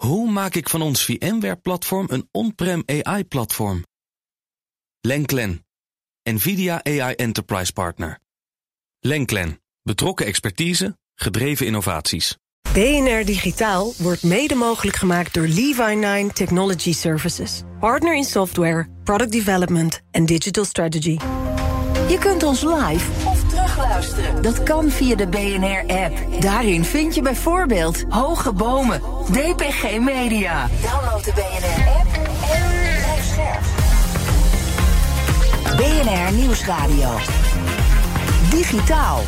[0.00, 3.84] Hoe maak ik van ons VMware-platform een on-prem AI-platform?
[5.00, 5.64] Lenklen,
[6.22, 8.18] NVIDIA AI Enterprise Partner.
[9.00, 12.36] Lenklen, betrokken expertise, gedreven innovaties.
[12.72, 17.62] BNR Digitaal wordt mede mogelijk gemaakt door Levi9 Technology Services.
[17.80, 21.18] Partner in software, product development en digital strategy.
[22.08, 23.10] Je kunt ons live
[23.80, 24.42] terugluisteren.
[24.42, 26.40] Dat kan via de BNR-app.
[26.40, 30.68] Daarin vind je bijvoorbeeld Hoge Bomen, DPG Media.
[30.82, 32.14] Download de BNR-app
[32.52, 32.62] en
[32.98, 33.62] blijf scherp.
[35.76, 37.10] BNR Nieuwsradio.
[38.50, 39.20] Digitaal.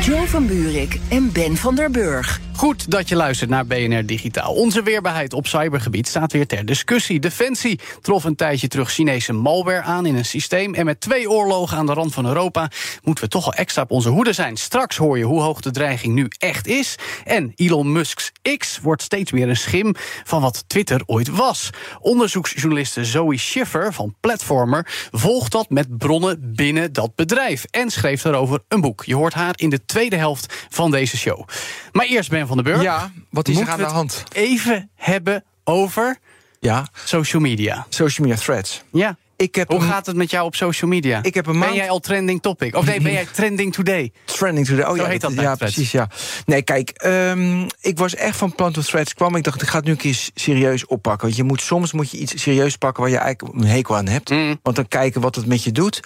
[0.00, 2.40] Joe van Buurik en Ben van der Burg.
[2.60, 4.54] Goed dat je luistert naar BNR Digitaal.
[4.54, 7.20] Onze weerbaarheid op cybergebied staat weer ter discussie.
[7.20, 10.74] Defensie trof een tijdje terug Chinese malware aan in een systeem.
[10.74, 12.70] En met twee oorlogen aan de rand van Europa
[13.02, 14.56] moeten we toch al extra op onze hoede zijn.
[14.56, 16.96] Straks hoor je hoe hoog de dreiging nu echt is.
[17.24, 21.70] En Elon Musk's X wordt steeds meer een schim van wat Twitter ooit was.
[22.00, 27.64] Onderzoeksjournaliste Zoe Schiffer van Platformer volgt dat met bronnen binnen dat bedrijf.
[27.70, 29.04] En schreef daarover een boek.
[29.04, 31.48] Je hoort haar in de tweede helft van deze show.
[31.92, 32.82] Maar eerst Ben van den Burg.
[32.82, 34.18] Ja, wat is er aan de we hand?
[34.28, 36.18] het Even hebben over
[36.60, 37.86] Ja, social media.
[37.88, 38.82] social media threads.
[38.92, 39.16] Ja.
[39.36, 41.22] Ik heb Hoe een gaat het met jou op social media?
[41.22, 42.76] Ik heb een Ben jij al trending topic?
[42.76, 44.12] Of nee, ben jij trending today?
[44.24, 44.84] trending today.
[44.84, 45.58] Oh Zo ja, heet dat ja, threads.
[45.58, 45.90] precies.
[45.92, 46.08] Ja.
[46.46, 49.36] Nee, kijk, ehm, ik was echt van plan toen threads kwam.
[49.36, 51.26] Ik dacht, ik ga het nu een keer serieus oppakken.
[51.26, 54.08] Want je moet soms moet je iets serieus pakken waar je eigenlijk een hekel aan
[54.08, 54.30] hebt.
[54.30, 54.58] Mm.
[54.62, 56.00] Want dan kijken wat het met je doet.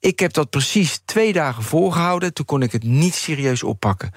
[0.00, 2.32] Ik heb dat precies twee dagen volgehouden.
[2.34, 4.10] Toen kon ik het niet serieus oppakken.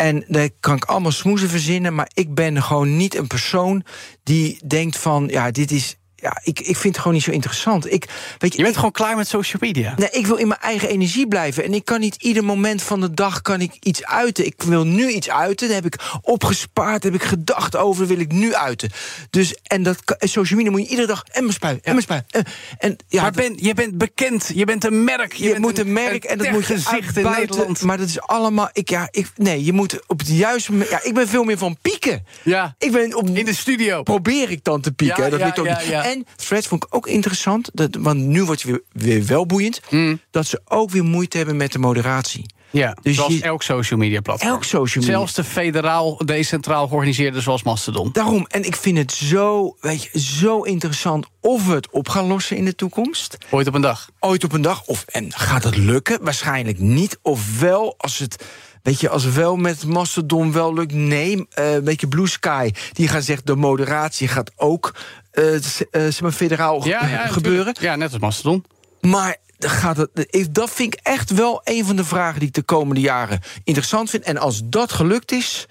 [0.00, 1.94] En daar kan ik allemaal smoezen verzinnen.
[1.94, 3.84] Maar ik ben gewoon niet een persoon
[4.22, 5.28] die denkt van...
[5.28, 5.96] ja, dit is...
[6.20, 7.92] Ja, ik, ik vind het gewoon niet zo interessant.
[7.92, 8.04] Ik,
[8.38, 9.94] weet je, Je bent ik- gewoon klaar met social media.
[9.96, 11.64] Nee, ik wil in mijn eigen energie blijven.
[11.64, 14.46] En ik kan niet ieder moment van de dag kan ik iets uiten.
[14.46, 15.66] Ik wil nu iets uiten.
[15.66, 18.90] Dat heb ik opgespaard, heb ik gedacht over, wil ik nu uiten.
[19.30, 22.02] Dus, en dat en social media moet je iedere dag en mijn spui, en mijn
[22.02, 22.22] spui.
[22.30, 22.44] En,
[22.78, 25.32] en, ja, maar dat- ben, je bent bekend, je bent een merk.
[25.32, 27.24] Je, je, bent moet een merk en dat moet je gezicht in.
[27.30, 27.82] Nederland.
[27.82, 28.70] Maar dat is allemaal.
[28.72, 30.90] Ik, ja, ik, nee, je moet op het juiste moment.
[30.90, 32.24] Ja, ik ben veel meer van pieken.
[32.42, 34.02] Ja, Ik ben op, in de studio.
[34.02, 35.24] probeer ik dan te pieken.
[35.24, 35.76] Ja, dat ja, lukt ook niet.
[36.10, 37.70] En threads vond ik ook interessant.
[37.72, 39.80] Dat, want nu wordt het weer, weer wel boeiend.
[39.88, 40.20] Hmm.
[40.30, 42.46] Dat ze ook weer moeite hebben met de moderatie.
[42.70, 44.50] Ja, Dus zoals je- elk social media platform.
[44.52, 45.18] Elk social media.
[45.18, 48.08] Zelfs de federaal, decentraal georganiseerde zoals Mastodon.
[48.12, 52.26] Daarom, en ik vind het zo, weet je, zo interessant of we het op gaan
[52.26, 53.36] lossen in de toekomst.
[53.50, 54.10] Ooit op een dag.
[54.20, 54.84] Ooit op een dag.
[54.84, 56.18] Of, en gaat het lukken?
[56.24, 57.18] Waarschijnlijk niet.
[57.22, 58.44] Of wel, als het.
[58.82, 61.46] Weet je, als wel met Mastodon wel lukt, nee.
[61.50, 63.46] eh, Een beetje Blue Sky, die gaan zeggen...
[63.46, 64.94] de moderatie gaat ook
[65.90, 66.88] zeg maar federaal ge-
[67.32, 67.74] gebeuren.
[67.80, 68.64] Ja, net als Mastodon.
[69.00, 72.38] Maar gaat het, dat vind ik echt wel een van de vragen...
[72.38, 74.24] die ik de komende jaren interessant vind.
[74.24, 75.66] En als dat gelukt is,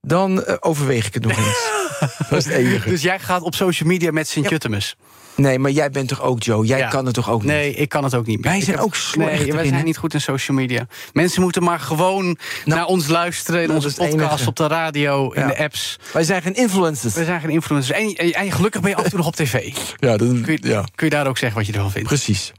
[0.00, 1.68] dan eh, overweeg ik het nog eens.
[2.30, 2.88] dat is het enige.
[2.88, 4.96] Dus jij gaat op social media met Sint-Juttemus.
[5.34, 6.66] Nee, maar jij bent toch ook, Joe?
[6.66, 6.88] Jij Ja.
[6.88, 7.50] kan het toch ook niet?
[7.50, 8.52] Nee, ik kan het ook niet meer.
[8.52, 10.86] Wij zijn heb- ook slecht Nee, wij zijn niet goed in social media.
[11.12, 13.62] Mensen moeten maar gewoon naar ons luisteren...
[13.62, 14.48] in onze podcast, enige.
[14.48, 15.46] op de radio, in Ja.
[15.48, 15.98] de apps.
[16.12, 17.14] Wij zijn geen influencers.
[17.14, 17.98] We zijn geen influencers.
[17.98, 19.54] En, en, en gelukkig ben je af en toe nog op tv.
[19.96, 22.08] Ja, dat, Kun je, kun je daar ook zeggen wat je ervan vindt?
[22.08, 22.52] precies.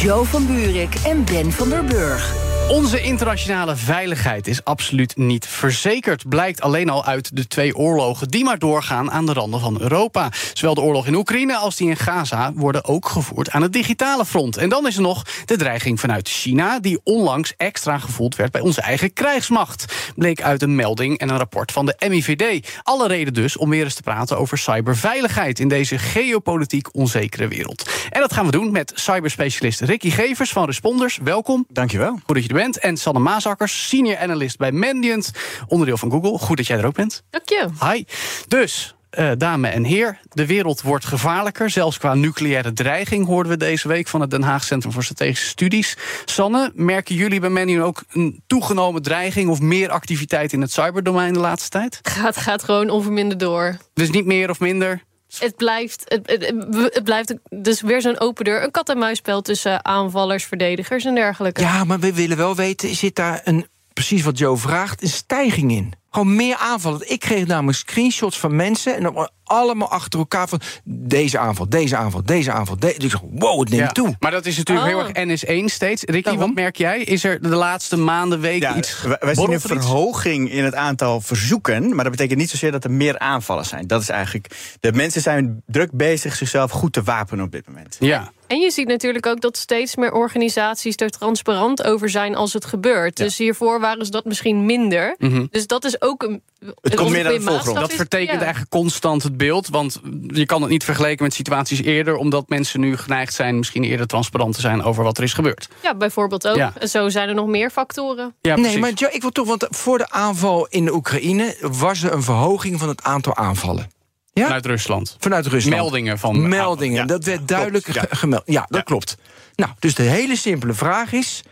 [0.00, 2.53] Joe van Buurik en Ben van der Burg.
[2.68, 6.28] Onze internationale veiligheid is absoluut niet verzekerd.
[6.28, 10.28] Blijkt alleen al uit de twee oorlogen die maar doorgaan aan de randen van Europa.
[10.52, 14.24] Zowel de oorlog in Oekraïne als die in Gaza worden ook gevoerd aan het digitale
[14.24, 14.56] front.
[14.56, 18.60] En dan is er nog de dreiging vanuit China, die onlangs extra gevoeld werd bij
[18.60, 20.12] onze eigen krijgsmacht.
[20.16, 22.68] Bleek uit een melding en een rapport van de MIVD.
[22.82, 27.90] Alle reden dus om weer eens te praten over cyberveiligheid in deze geopolitiek onzekere wereld.
[28.10, 31.18] En dat gaan we doen met cyberspecialist Ricky Gevers van Responders.
[31.22, 31.66] Welkom.
[31.68, 32.12] Dankjewel.
[32.26, 32.78] Goed dat je bent.
[32.78, 35.30] En Sanne Maasakkers, senior analyst bij Mandiant,
[35.68, 36.38] onderdeel van Google.
[36.38, 37.22] Goed dat jij er ook bent.
[37.30, 37.68] Dank je.
[37.80, 38.04] Hi.
[38.48, 41.70] Dus, eh dame en heer, de wereld wordt gevaarlijker.
[41.70, 45.48] Zelfs qua nucleaire dreiging hoorden we deze week van het Den Haag Centrum voor Strategische
[45.48, 45.96] Studies.
[46.24, 51.32] Sanne, merken jullie bij Mandiant ook een toegenomen dreiging of meer activiteit in het cyberdomein
[51.32, 51.98] de laatste tijd?
[52.02, 53.76] Gaat, gaat gewoon onverminderd door.
[53.94, 55.02] Dus niet meer of minder?
[55.38, 58.62] Het blijft, het, blijft dus weer zo'n open deur.
[58.62, 61.60] Een kat-en-muisspel tussen aanvallers, verdedigers en dergelijke.
[61.60, 65.72] Ja, maar we willen wel weten, zit daar een, precies wat Joe vraagt, een stijging
[65.72, 65.92] in?
[66.14, 67.10] Gewoon meer aanvallen.
[67.10, 71.96] Ik kreeg namelijk screenshots van mensen en dan allemaal achter elkaar van deze aanval, deze
[71.96, 72.76] aanval, deze aanval.
[72.78, 74.16] De, dus ik zeg, wow, het neemt Ja, toe.
[74.18, 74.92] Maar dat is natuurlijk Oh.
[74.92, 76.02] heel erg NS1 steeds.
[76.02, 76.40] Ricky, Daarom.
[76.46, 77.00] wat merk jij?
[77.00, 80.64] Is er de laatste maanden, weken Ja, iets wij, wij zien een er verhoging in
[80.64, 81.94] het aantal verzoeken.
[81.94, 83.86] Maar dat betekent niet zozeer dat er meer aanvallen zijn.
[83.86, 84.76] Dat is eigenlijk.
[84.80, 87.96] De mensen zijn druk bezig zichzelf goed te wapenen op dit moment.
[88.00, 88.32] Ja.
[88.46, 92.64] En je ziet natuurlijk ook dat steeds meer organisaties er transparant over zijn als het
[92.64, 93.16] gebeurt.
[93.16, 95.14] Dus hiervoor waren ze dat misschien minder.
[95.18, 95.46] Mhm.
[95.50, 96.42] Dus dat is ook een.
[96.80, 97.78] Het komt meer naar de voorgrond.
[97.78, 98.40] Dat vertekent ja.
[98.44, 99.68] eigenlijk constant het beeld.
[99.68, 103.84] Want je kan het niet vergelijken met situaties eerder, omdat mensen nu geneigd zijn misschien
[103.84, 105.68] eerder transparant te zijn over wat er is gebeurd.
[105.82, 106.56] Ja, bijvoorbeeld ook.
[106.56, 106.72] Ja.
[106.80, 108.34] Zo zijn er nog meer factoren.
[108.40, 112.02] Ja, Nee, maar Jo, ik wil toch, want voor de aanval in de Oekraïne was
[112.02, 113.90] er een verhoging van het aantal aanvallen.
[114.32, 114.42] Ja?
[114.44, 115.16] Vanuit Rusland.
[115.18, 115.76] Vanuit Rusland.
[115.76, 116.48] Meldingen van.
[116.48, 118.06] Meldingen, Ja, dat werd duidelijk klopt, ja.
[118.08, 118.42] ge- gemeld.
[118.46, 118.80] Ja, dat Ja.
[118.82, 119.16] klopt.
[119.54, 121.42] Nou, dus de hele simpele vraag is: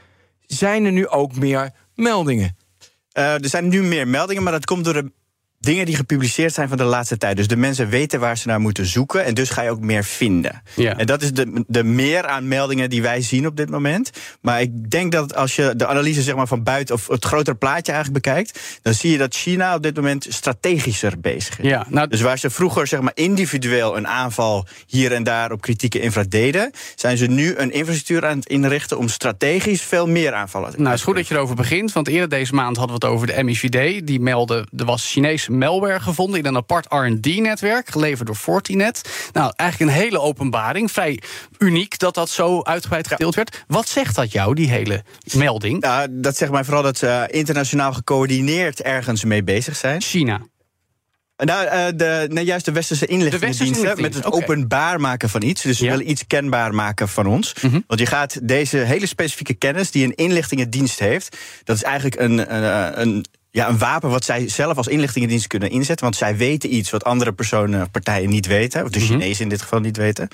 [0.46, 2.56] zijn er nu ook meer meldingen?
[3.12, 5.12] Eh, er zijn nu meer meldingen, maar dat komt door de
[5.62, 7.36] dingen die gepubliceerd zijn van de laatste tijd.
[7.36, 10.04] Dus de mensen weten waar ze naar moeten zoeken en dus ga je ook meer
[10.04, 10.62] vinden.
[10.74, 10.96] Ja.
[10.96, 14.10] En dat is de, de meer aan meldingen die wij zien op dit moment.
[14.40, 17.56] Maar ik denk dat als je de analyse zeg maar, van buiten of het grotere
[17.56, 21.68] plaatje eigenlijk bekijkt, dan zie je dat China op dit moment strategischer bezig is.
[21.68, 25.60] Ja, nou, Dus waar ze vroeger zeg maar, individueel een aanval hier en daar op
[25.60, 30.32] kritieke infra deden, zijn ze nu een infrastructuur aan het inrichten om strategisch veel meer
[30.32, 31.92] aanvallen te Nou, het is goed dat je erover begint.
[31.92, 34.06] Want eerder deze maand hadden we het over de MIVD.
[34.06, 39.28] Die meldde, er was Chinese malware gevonden in een apart R&D-netwerk, geleverd door Fortinet.
[39.32, 40.90] Nou, eigenlijk een hele openbaring.
[40.92, 41.22] Vrij
[41.58, 43.64] uniek dat dat zo uitgebreid gedeeld werd.
[43.66, 45.04] Wat zegt dat jou, die hele
[45.34, 45.84] melding?
[45.84, 50.02] Ja, dat zegt mij vooral dat ze internationaal gecoördineerd ergens mee bezig zijn.
[50.02, 50.40] China.
[51.36, 55.62] Nou, eh, de, nee, juist de westerse inlichtingendiensten met het openbaar maken van iets.
[55.62, 55.90] Dus ze Ja.
[55.90, 57.54] willen iets kenbaar maken van ons.
[57.62, 57.80] Mhm.
[57.86, 62.54] Want je gaat deze hele specifieke kennis die een inlichtingendienst heeft, dat is eigenlijk een,
[62.54, 66.04] een, een, ja, een wapen wat zij zelf als inlichtingendienst kunnen inzetten.
[66.04, 68.82] Want zij weten iets wat andere personen, partijen niet weten.
[68.84, 69.08] Of de Mhm.
[69.08, 70.28] Chinezen in dit geval niet weten.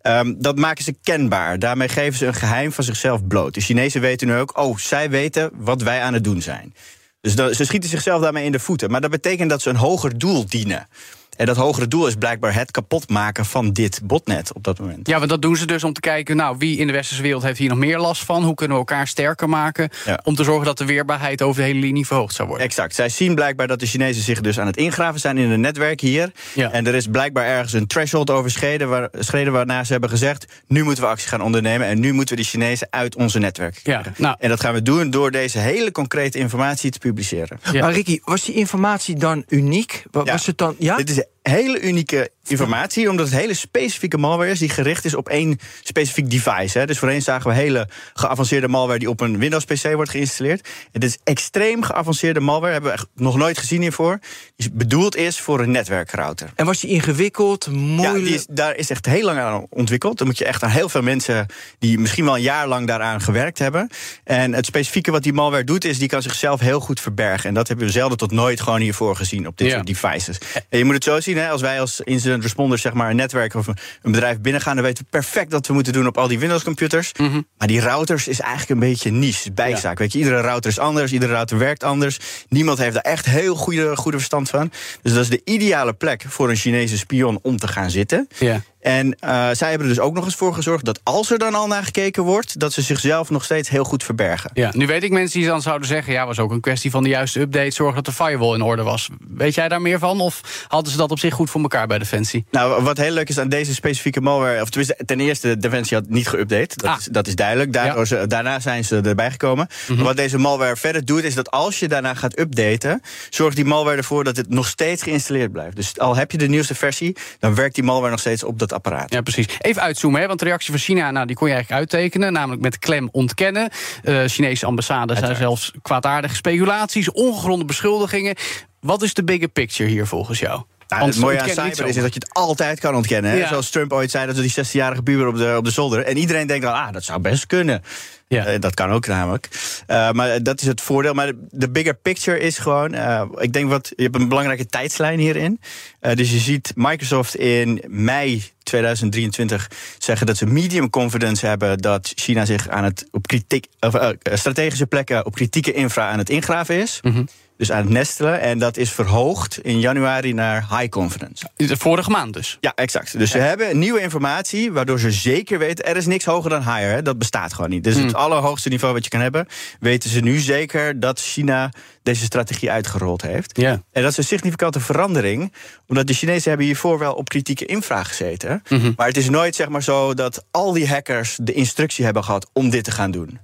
[0.00, 1.58] Ehm, dat maken ze kenbaar.
[1.58, 3.54] Daarmee geven ze een geheim van zichzelf bloot.
[3.54, 6.74] De Chinezen weten nu ook, oh, zij weten wat wij aan het doen zijn.
[7.20, 8.90] Dus dat- ze schieten zichzelf daarmee in de voeten.
[8.90, 10.88] Maar dat betekent dat ze een hoger doel dienen.
[11.36, 15.08] En dat hogere doel is blijkbaar het kapotmaken van dit botnet op dat moment.
[15.08, 17.42] Ja, want dat doen ze dus om te kijken, nou, wie in de westerse wereld
[17.42, 18.44] heeft hier nog meer last van?
[18.44, 19.88] Hoe kunnen we elkaar sterker maken?
[20.04, 20.20] Ja.
[20.24, 22.66] Om te zorgen dat de weerbaarheid over de hele linie verhoogd zou worden.
[22.66, 22.94] Exact.
[22.94, 26.00] Zij zien blijkbaar dat de Chinezen zich dus aan het ingraven zijn in een netwerk
[26.00, 26.32] hier.
[26.54, 26.70] Ja.
[26.70, 30.82] En er is blijkbaar ergens een threshold overschreden, waar, schreden waarna ze hebben gezegd: nu
[30.84, 34.02] moeten we actie gaan ondernemen en nu moeten we die Chinezen uit onze netwerk Ja,
[34.16, 34.36] nou.
[34.38, 37.60] En dat gaan we doen door deze hele concrete informatie te publiceren.
[37.72, 37.80] Ja.
[37.80, 40.02] Maar Ricky, was die informatie dan uniek?
[40.10, 40.74] Was het dan.
[40.78, 40.96] Ja?
[40.96, 41.41] Dit is で。
[41.42, 46.78] Hele unieke informatie, omdat het hele specifieke malware is die gericht is op één specifiek device.
[46.78, 46.86] Hè.
[46.86, 50.68] Dus voorheen zagen we hele geavanceerde malware die op een Windows-PC wordt geïnstalleerd.
[50.92, 54.18] Het is extreem geavanceerde malware, hebben we echt nog nooit gezien hiervoor.
[54.56, 56.50] Die bedoeld is voor een netwerkrouter.
[56.54, 58.24] En was die ingewikkeld, Ja, moeilijk?
[58.24, 60.18] die is, daar is echt heel lang aan ontwikkeld.
[60.18, 61.46] Dan moet je echt aan heel veel mensen
[61.78, 63.90] die misschien wel een jaar lang daaraan gewerkt hebben.
[64.24, 67.48] En het specifieke wat die malware doet, is die kan zichzelf heel goed verbergen.
[67.48, 69.74] En dat hebben we zelden tot nooit gewoon hiervoor gezien op dit Ja.
[69.74, 70.38] soort devices.
[70.68, 73.16] En je moet het zo zien, hè, als wij als incident responders zeg maar, een
[73.16, 76.28] netwerk of een bedrijf binnengaan, dan weten we perfect wat we moeten doen op al
[76.28, 77.12] die Windows computers.
[77.18, 77.40] Mhm.
[77.58, 79.98] Maar die routers is eigenlijk een beetje niche, bijzaak.
[79.98, 82.18] Weet je, iedere router is anders, iedere router werkt anders.
[82.48, 84.70] Niemand heeft daar echt heel goede, goede verstand van.
[85.02, 88.28] Dus dat is de ideale plek voor een Chinese spion om te gaan zitten.
[88.38, 88.60] Ja.
[88.82, 91.54] En eh, zij hebben er dus ook nog eens voor gezorgd dat als er dan
[91.54, 94.50] al naar gekeken wordt, dat ze zichzelf nog steeds heel goed verbergen.
[94.54, 96.12] Ja, nu weet ik mensen die dan zouden zeggen...
[96.12, 97.70] ja, was ook een kwestie van de juiste update...
[97.70, 99.08] zorgen dat de firewall in orde was.
[99.28, 100.20] Weet jij daar meer van?
[100.20, 102.44] Of hadden ze dat op zich goed voor elkaar bij Defensie?
[102.50, 106.08] Nou, wat heel leuk is aan deze specifieke malware, of tenminste, ten eerste, Defensie had
[106.08, 106.76] niet geüpdate.
[106.76, 106.96] Dat, Ah.
[106.98, 107.72] is, dat is duidelijk.
[107.72, 109.66] Daardoor ze, daarna zijn ze erbij gekomen.
[109.88, 113.00] Maar wat deze malware verder doet, is dat als je daarna gaat updaten,
[113.30, 115.76] zorgt die malware ervoor dat het nog steeds geïnstalleerd blijft.
[115.76, 118.71] Dus al heb je de nieuwste versie, dan werkt die malware nog steeds op dat
[118.72, 119.12] apparaat.
[119.12, 119.46] Ja, precies.
[119.58, 121.10] Even uitzoomen, hè, want de reactie van China...
[121.10, 123.70] Nou, die kon je eigenlijk uittekenen, namelijk met klem ontkennen.
[124.02, 127.10] Eh Chinese ambassades zijn zelfs kwaadaardige speculaties...
[127.10, 128.34] ongegronde beschuldigingen.
[128.80, 130.62] Wat is de bigger picture hier volgens jou?
[130.96, 133.36] Nou, het mooie aan cyber is dat je het altijd kan ontkennen.
[133.36, 133.48] Ja.
[133.48, 136.04] Zoals Trump ooit zei, dat we die 16-jarige puber op de, op de zolder.
[136.04, 137.82] En iedereen denkt dan, ah, dat zou best kunnen.
[138.28, 138.44] Ja.
[138.44, 139.48] Eh, dat kan ook namelijk.
[139.86, 141.14] Eh, maar dat is het voordeel.
[141.14, 142.94] Maar de, bigger picture is gewoon...
[142.94, 145.60] eh, ik denk wat, je hebt een belangrijke tijdslijn hierin.
[146.00, 151.78] Dus je ziet Microsoft in mei 2023 zeggen dat ze medium confidence hebben...
[151.78, 156.30] dat China zich aan het op kritiek, of, strategische plekken op kritieke infra aan het
[156.30, 157.00] ingraven is.
[157.02, 157.24] Mhm.
[157.56, 158.40] Dus aan het nestelen.
[158.40, 161.46] En dat is verhoogd in januari naar high confidence.
[161.56, 162.58] De vorige maand dus.
[162.60, 163.18] Ja, exact.
[163.18, 165.84] Dus ze hebben nieuwe informatie, waardoor ze zeker weten...
[165.84, 167.02] er is niks hoger dan higher, hè?
[167.02, 167.84] dat bestaat gewoon niet.
[167.84, 168.06] Dus Hmm.
[168.06, 169.46] het allerhoogste niveau wat je kan hebben...
[169.80, 171.70] weten ze nu zeker dat China
[172.02, 173.60] deze strategie uitgerold heeft.
[173.60, 173.82] Ja.
[173.92, 175.52] En dat is een significante verandering...
[175.88, 178.62] omdat de Chinezen hebben hiervoor wel op kritieke infra gezeten.
[178.68, 178.92] Mhm.
[178.96, 182.50] Maar het is nooit zeg maar zo dat al die hackers de instructie hebben gehad...
[182.52, 183.38] om dit te gaan doen.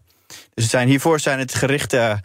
[0.54, 2.20] Dus het zijn, hiervoor zijn het gerichte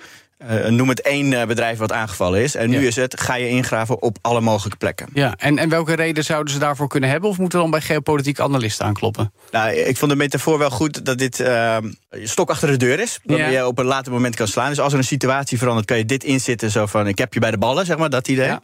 [0.48, 2.56] eh, noem het één eh, bedrijf wat aangevallen is.
[2.56, 2.88] En nu Ja.
[2.88, 5.08] is het, ga je ingraven op alle mogelijke plekken.
[5.14, 7.30] Ja, en, en welke reden zouden ze daarvoor kunnen hebben?
[7.30, 9.34] Of moeten we dan bij geopolitieke analisten aankloppen?
[9.52, 11.78] Nou, ik vond de metafoor wel goed dat dit uh,
[12.24, 13.20] stok achter de deur is.
[13.24, 13.48] Dat Ja.
[13.48, 14.70] je op een later moment kan slaan.
[14.70, 16.72] Dus als er een situatie verandert, kan je dit inzitten.
[16.72, 18.46] Zo van, ik heb je bij de ballen, zeg maar, dat idee.
[18.48, 18.62] Ja.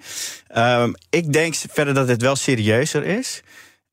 [0.48, 3.41] Ehm, ik denk verder dat het wel serieuzer is.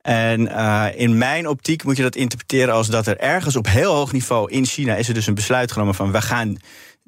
[0.01, 3.93] En uh, in mijn optiek moet je dat interpreteren als dat er ergens op heel
[3.93, 6.57] hoog niveau in China is er dus een besluit genomen van we gaan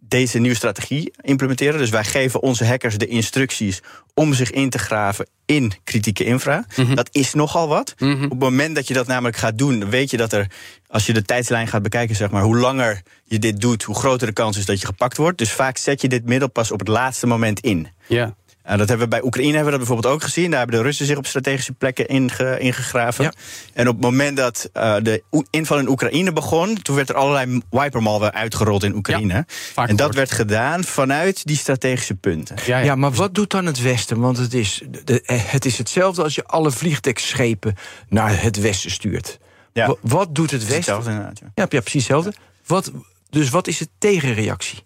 [0.10, 1.80] deze nieuwe strategie implementeren.
[1.80, 3.82] Dus wij geven onze hackers de instructies
[4.13, 6.66] om zich in te graven in kritieke infra.
[6.75, 6.96] Mhm.
[6.96, 7.96] Dat is nogal wat.
[8.00, 10.48] Op het moment dat je dat namelijk gaat doen, weet je dat er,
[10.88, 14.28] als je de tijdslijn gaat bekijken, zeg maar, hoe langer je dit doet, hoe groter
[14.28, 15.38] de kans is dat je gepakt wordt.
[15.38, 17.88] Dus vaak zet je dit middel pas op het laatste moment in.
[18.08, 18.36] Ja.
[18.70, 20.50] Uh, dat hebben we bij Oekraïne hebben we dat bijvoorbeeld ook gezien.
[20.50, 23.24] Daar hebben de Russen zich op strategische plekken inge, ingegraven.
[23.24, 23.34] Ja.
[23.74, 27.62] En op het moment dat uh, de inval in Oekraïne begon, toen werd er allerlei
[27.70, 29.34] wipermalware uitgerold in Oekraïne.
[29.34, 29.46] en
[29.76, 30.16] dat gehoord.
[30.16, 32.56] werd gedaan vanuit die strategische punten.
[32.66, 32.84] Ja, ja.
[32.86, 34.20] Ja, maar wat doet dan het Westen?
[34.20, 37.76] Want het is, de- het is hetzelfde als je alle vliegdekschepen
[38.10, 39.40] naar het Westen stuurt.
[39.74, 39.88] Ja.
[39.88, 40.76] Wa- Wat doet het Westen?
[40.78, 41.52] hetzelfde inderdaad, ja.
[41.56, 42.34] Ja, ja precies hetzelfde.
[42.66, 42.92] Wat,
[43.30, 44.80] dus wat is de tegenreactie?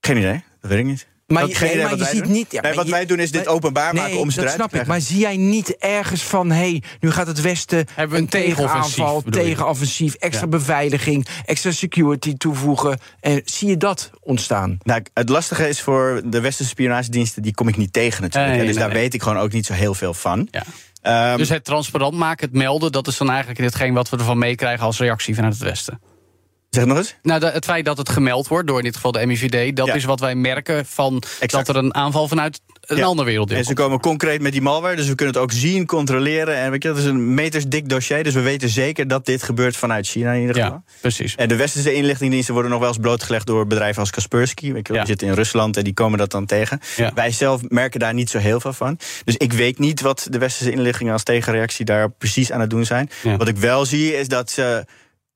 [0.00, 1.06] Geen idee, dat weet ik niet.
[1.26, 2.32] Maar, je, nee, maar wat je wij ziet doen?
[2.32, 2.52] niet.
[2.52, 4.44] ja, Nee, wat je- wij doen is dit maar- openbaar maken nee, om ze dat
[4.44, 4.86] eruit snap te ik.
[4.86, 6.50] Maar zie jij niet ergens van...
[6.50, 10.14] hé, hey, nu gaat het Westen Hebben we een tegenoffensief, tegenaanval, tegenoffensief...
[10.14, 10.48] extra Ja.
[10.50, 12.98] beveiliging, extra security toevoegen.
[13.20, 14.78] En zie je dat ontstaan?
[14.82, 18.54] Nou, het lastige is voor de westerse spionagediensten, die kom ik niet tegen natuurlijk.
[18.56, 18.98] Dus nee, daar nee.
[19.02, 20.48] weet ik gewoon ook niet zo heel veel van.
[20.50, 20.62] Ja.
[21.02, 24.38] Ehm, Dus het transparant maken, het melden, dat is dan eigenlijk hetgeen wat we ervan
[24.38, 26.00] meekrijgen als reactie vanuit het Westen.
[26.74, 27.14] Zeg nog eens.
[27.22, 29.94] Nou, het feit dat het gemeld wordt, door in dit geval de MIVD, dat Ja.
[29.94, 31.66] is wat wij merken van Exact.
[31.66, 33.04] dat er een aanval vanuit een Ja.
[33.04, 35.86] ander werelddeel En ze komen concreet met die malware, dus we kunnen het ook zien,
[35.86, 36.56] controleren.
[36.56, 39.76] En weet je, dat is een metersdik dossier, dus we weten zeker dat dit gebeurt
[39.76, 40.70] vanuit China in ieder geval.
[40.70, 41.34] Ja, precies.
[41.34, 44.72] En de westerse inlichtingendiensten worden nog wel eens blootgelegd door bedrijven als Kaspersky.
[44.72, 44.92] Weet je.
[44.92, 46.80] Die zitten in Rusland en die komen dat dan tegen.
[47.14, 48.98] Wij zelf merken daar niet zo heel veel van.
[49.24, 52.84] Dus ik weet niet wat de westerse inlichtingen als tegenreactie daar precies aan het doen
[52.84, 53.10] zijn.
[53.38, 54.84] Wat ik wel zie is dat ze.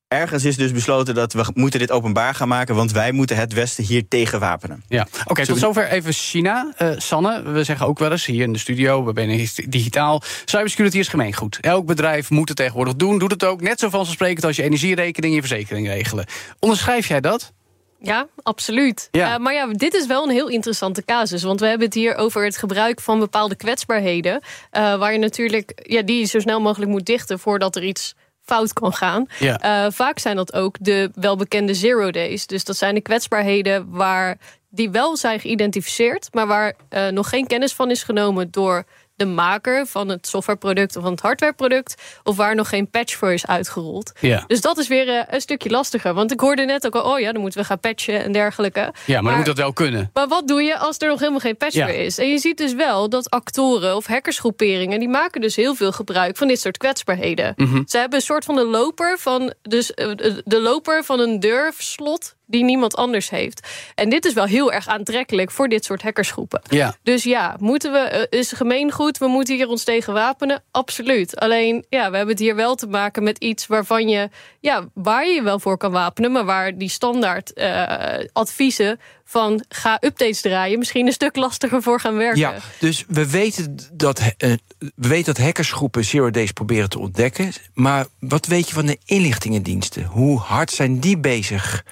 [0.08, 3.52] Ergens is dus besloten dat we moeten dit openbaar gaan maken, want wij moeten het
[3.52, 4.82] Westen hier tegenwapenen.
[4.88, 6.72] Ja, oké, tot zover even China.
[6.76, 10.22] Eh, Sanne, we zeggen ook wel eens hier in de studio, we zijn digitaal.
[10.44, 11.58] Cybersecurity is gemeengoed.
[11.60, 13.60] Elk bedrijf moet het tegenwoordig doen, doet het ook.
[13.60, 16.26] Net zo vanzelfsprekend als je energierekening, je verzekering regelen.
[16.58, 17.52] Onderschrijf jij dat?
[18.00, 19.08] Ja, absoluut.
[19.10, 19.34] Ja.
[19.34, 21.42] Eh, maar ja, dit is wel een heel interessante casus.
[21.42, 24.40] Want we hebben het hier over het gebruik van bepaalde kwetsbaarheden.
[24.70, 28.14] eh, waar je natuurlijk ja, die zo snel mogelijk moet dichten voordat er iets
[28.48, 29.26] fout kan gaan.
[29.38, 29.58] Ja.
[29.58, 32.46] Eh, vaak zijn dat ook de welbekende zero days.
[32.46, 34.38] Dus dat zijn de kwetsbaarheden waar
[34.70, 38.84] die wel zijn geïdentificeerd, maar waar eh, nog geen kennis van is genomen door
[39.18, 43.32] de maker van het softwareproduct of van het hardwareproduct, of waar nog geen patch voor
[43.32, 44.12] is uitgerold.
[44.20, 44.44] Ja.
[44.46, 46.14] Dus dat is weer eh, een stukje lastiger.
[46.14, 48.92] Want ik hoorde net ook al, oh ja, dan moeten we gaan patchen en dergelijke.
[49.04, 50.10] Ja, maar, dan moet dat wel kunnen.
[50.12, 51.86] Maar wat doe je als er nog helemaal geen patch Ja.
[51.86, 52.18] voor is?
[52.18, 54.98] En je ziet dus wel dat actoren of hackersgroeperingen...
[54.98, 57.52] die maken dus heel veel gebruik van dit soort kwetsbaarheden.
[57.56, 57.82] Mhm.
[57.86, 59.52] Ze hebben een soort van de loper van...
[59.62, 60.10] dus eh,
[60.44, 63.68] de loper van een deurslot die niemand anders heeft.
[63.94, 66.60] En dit is wel heel erg aantrekkelijk voor dit soort hackersgroepen.
[66.68, 66.96] Ja.
[67.02, 70.62] Dus ja, moeten we, eh, is gemeengoed, we moeten hier ons tegen wapenen?
[70.70, 71.36] Absoluut.
[71.36, 74.28] Alleen, ja, we hebben het hier wel te maken met iets waarvan je,
[74.60, 79.64] ja, waar je je wel voor kan wapenen, maar waar die standaard eh, adviezen van
[79.68, 82.38] ga updates draaien misschien een stuk lastiger voor gaan werken.
[82.38, 87.52] Ja, dus we weten dat, eh, we weten dat hackersgroepen Zero Days proberen te ontdekken.
[87.74, 90.04] Maar wat weet je van de inlichtingendiensten?
[90.04, 91.84] Hoe hard zijn die bezig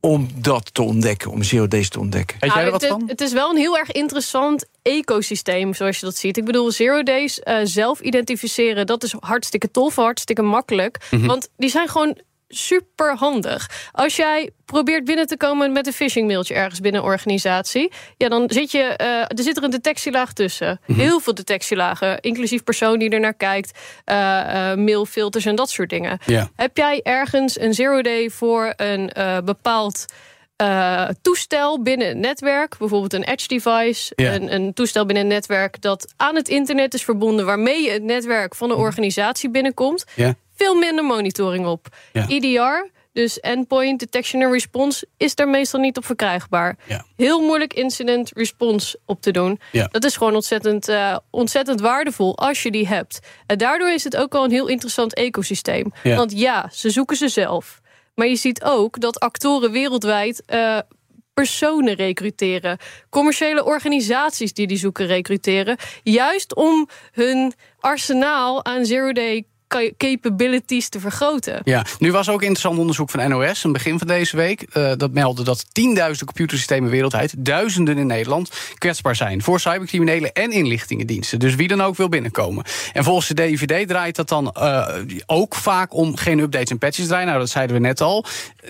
[0.00, 2.36] om dat te ontdekken, om Zero Days te ontdekken?
[2.40, 3.02] Weet jij er Nou, wat het, van?
[3.06, 6.36] Het is wel een heel erg interessant ecosysteem, zoals je dat ziet.
[6.36, 11.06] Ik bedoel, Zero Days eh, zelf identificeren, dat is hartstikke tof, hartstikke makkelijk.
[11.10, 11.26] Mhm.
[11.26, 13.70] Want die zijn gewoon super handig.
[13.92, 18.28] Als jij probeert binnen te komen met een phishing mailtje ergens binnen een organisatie, ja,
[18.28, 20.80] dan zit je, eh, er zit er een detectielaag tussen.
[20.86, 21.00] Mhm.
[21.00, 25.90] Heel veel detectielagen, inclusief persoon die er naar kijkt, eh, eh, mailfilters en dat soort
[25.90, 26.18] dingen.
[26.56, 29.10] Heb jij ergens een zero day voor een
[29.44, 30.04] bepaald
[31.22, 34.34] toestel binnen het netwerk, bijvoorbeeld een edge device, Ja.
[34.34, 38.02] een, een toestel binnen een netwerk dat aan het internet is verbonden, waarmee je het
[38.02, 40.34] netwerk van een organisatie binnenkomt, Ja.
[40.58, 41.86] Veel minder monitoring op.
[42.12, 42.26] Ja.
[42.28, 46.76] EDR, dus Endpoint Detection and Response, is daar meestal niet op verkrijgbaar.
[46.86, 47.04] Ja.
[47.16, 49.60] Heel moeilijk incident response op te doen.
[49.72, 49.86] Ja.
[49.86, 53.18] Dat is gewoon ontzettend, eh, ontzettend waardevol als je die hebt.
[53.46, 55.92] En daardoor is het ook al een heel interessant ecosysteem.
[56.02, 57.80] Want ja, ze zoeken ze zelf.
[58.14, 60.78] Maar je ziet ook dat actoren wereldwijd eh,
[61.34, 62.78] personen recruteren.
[63.10, 65.76] Commerciële organisaties die die zoeken recruteren.
[66.02, 69.44] Juist om hun arsenaal aan zero-day
[69.96, 71.60] capabilities te vergroten.
[71.64, 74.62] Ja, nu was ook interessant onderzoek van NOS, een begin van deze week.
[74.62, 80.50] eh, dat meldde dat 10.000 computersystemen wereldwijd, duizenden in Nederland, kwetsbaar zijn voor cybercriminelen en
[80.50, 81.38] inlichtingendiensten.
[81.38, 82.64] Dus wie dan ook wil binnenkomen.
[82.92, 84.88] En volgens de DVD draait dat dan eh,
[85.26, 87.26] ook vaak om geen updates en patches draaien.
[87.26, 88.24] Nou, dat zeiden we net al.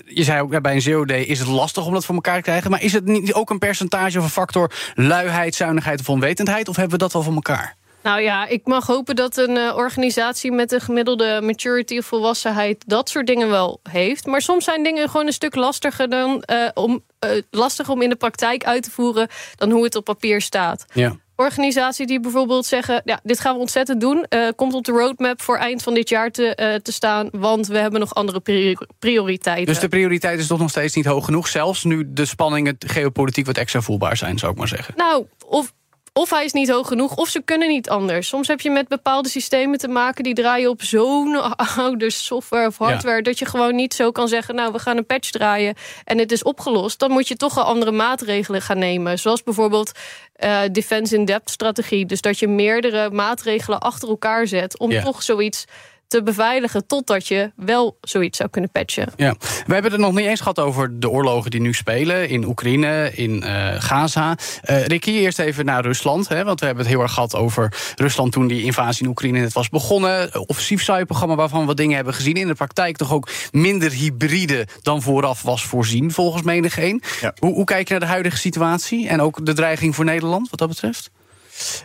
[0.04, 2.70] Je zei ook bij een day is het lastig om dat voor elkaar te krijgen.
[2.70, 6.68] Maar is het niet ook een percentage of een factor luiheid, zuinigheid of onwetendheid?
[6.68, 7.77] Of hebben we dat al voor elkaar?
[8.08, 12.84] Nou ja, ik mag hopen dat een eh, organisatie met een gemiddelde maturity of volwassenheid
[12.86, 14.26] dat soort dingen wel heeft.
[14.26, 18.08] Maar soms zijn dingen gewoon een stuk lastiger dan eh, om eh, lastig om in
[18.08, 20.84] de praktijk uit te voeren dan hoe het op papier staat.
[20.94, 21.16] Ja.
[21.36, 24.26] Organisaties die bijvoorbeeld zeggen: ja, dit gaan we ontzettend doen.
[24.56, 28.00] komt op de roadmap voor eind van dit jaar te, te staan, want we hebben
[28.00, 29.66] nog andere prior- prioriteiten.
[29.66, 31.48] Dus de prioriteit is toch nog steeds niet hoog genoeg.
[31.48, 34.94] Zelfs nu de spanningen geopolitiek wat extra voelbaar zijn, zou ik maar zeggen.
[34.96, 35.72] Nou, of,
[36.18, 38.28] of hij is niet hoog genoeg, of ze kunnen niet anders.
[38.28, 41.36] Soms heb je met bepaalde systemen te maken die draaien op zo'n
[41.76, 43.22] oude software of hardware.
[43.22, 46.32] Dat je gewoon niet zo kan zeggen: Nou, we gaan een patch draaien en het
[46.32, 46.98] is opgelost.
[46.98, 49.18] Dan moet je toch al andere maatregelen gaan nemen.
[49.18, 49.92] Zoals bijvoorbeeld
[50.34, 52.06] eh, defense in depth strategie.
[52.06, 55.02] Dus dat je meerdere maatregelen achter elkaar zet om Ja.
[55.02, 55.64] toch zoiets
[56.08, 59.08] te beveiligen totdat je wel zoiets zou kunnen patchen.
[59.16, 59.34] Ja.
[59.66, 63.10] We hebben het nog niet eens gehad over de oorlogen die nu spelen in Oekraïne,
[63.14, 64.36] in eh, Gaza.
[64.62, 66.28] Eh Ricky, eerst even naar Rusland.
[66.28, 69.38] Hè, want we hebben het heel erg gehad over Rusland toen die invasie in Oekraïne
[69.38, 70.48] net was begonnen.
[70.48, 72.34] Offensief cyberprogramma waarvan we dingen hebben gezien.
[72.34, 77.02] In de praktijk toch ook minder hybride dan vooraf was voorzien, volgens menigeen.
[77.20, 77.34] Ja.
[77.38, 80.58] Hoe, hoe kijk je naar de huidige situatie en ook de dreiging voor Nederland wat
[80.58, 81.10] dat betreft?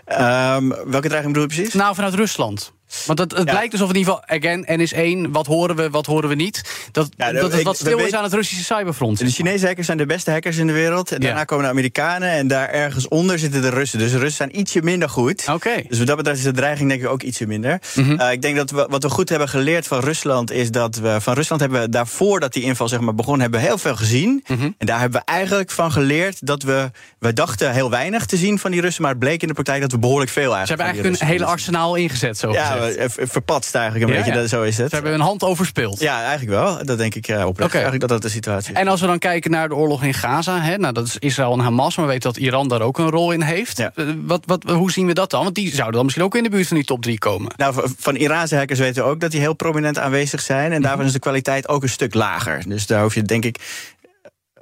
[0.06, 1.74] Ehm, welke dreiging bedoel je precies?
[1.74, 2.74] Nou, vanuit Rusland.
[3.06, 3.52] Want het, het Ja.
[3.54, 6.62] blijkt dus of in ieder geval, again, N1, wat horen we, wat horen we niet.
[6.92, 9.18] Dat, Ja, dat het wat stil is aan het Russische cyberfront.
[9.20, 11.12] De Chinese hackers zijn de beste hackers in de wereld.
[11.12, 11.44] En daarna Ja.
[11.44, 12.30] komen de Amerikanen.
[12.30, 14.00] En daar ergens onder zitten de Russen.
[14.00, 15.46] Dus de Russen zijn ietsje minder goed.
[15.52, 15.82] Oké.
[15.88, 17.80] Dus wat dat betreft is de dreiging denk ik ook ietsje minder.
[17.96, 18.20] Mhm.
[18.20, 20.52] Eh, ik denk dat we, wat we goed hebben geleerd van Rusland...
[20.52, 23.40] is dat we van Rusland hebben we daarvoor dat die inval zeg maar, begon...
[23.40, 24.44] hebben we heel veel gezien.
[24.48, 24.70] Mhm.
[24.78, 26.92] En daar hebben we eigenlijk van geleerd dat we...
[27.20, 29.02] we dachten heel weinig te zien van die Russen...
[29.02, 31.38] maar het bleek in de praktijk dat we behoorlijk veel Ze eigenlijk hebben eigenlijk een
[31.40, 34.34] hele arsenaal ingezet, zo Ja, verpatst eigenlijk een Ja, beetje.
[34.36, 34.40] ja.
[34.42, 34.88] dat- Zo is het.
[34.90, 36.00] Ze hebben hun hand overspeeld.
[36.00, 36.86] Ja, eigenlijk wel.
[36.86, 37.60] Dat denk ik eh, oprecht.
[37.70, 37.72] Oké.
[37.78, 38.80] Eigenlijk dat dat de situatie is.
[38.80, 41.54] En als we dan kijken naar de oorlog in Gaza, hè, nou, dat is Israël
[41.54, 43.78] en Hamas, maar we weten dat Iran daar ook een rol in heeft.
[43.78, 43.92] Ja.
[43.96, 45.44] Eh, Wat, wat, hoe zien we dat dan?
[45.44, 47.52] Want die zouden dan misschien ook in de buurt van die top 3 komen.
[47.56, 50.66] Nou, van- van Iraanse hackers weten we ook dat die heel prominent aanwezig zijn.
[50.72, 50.82] En Mhm.
[50.82, 52.64] daarvan is de kwaliteit ook een stuk lager.
[52.68, 53.58] Dus daar hoef je denk ik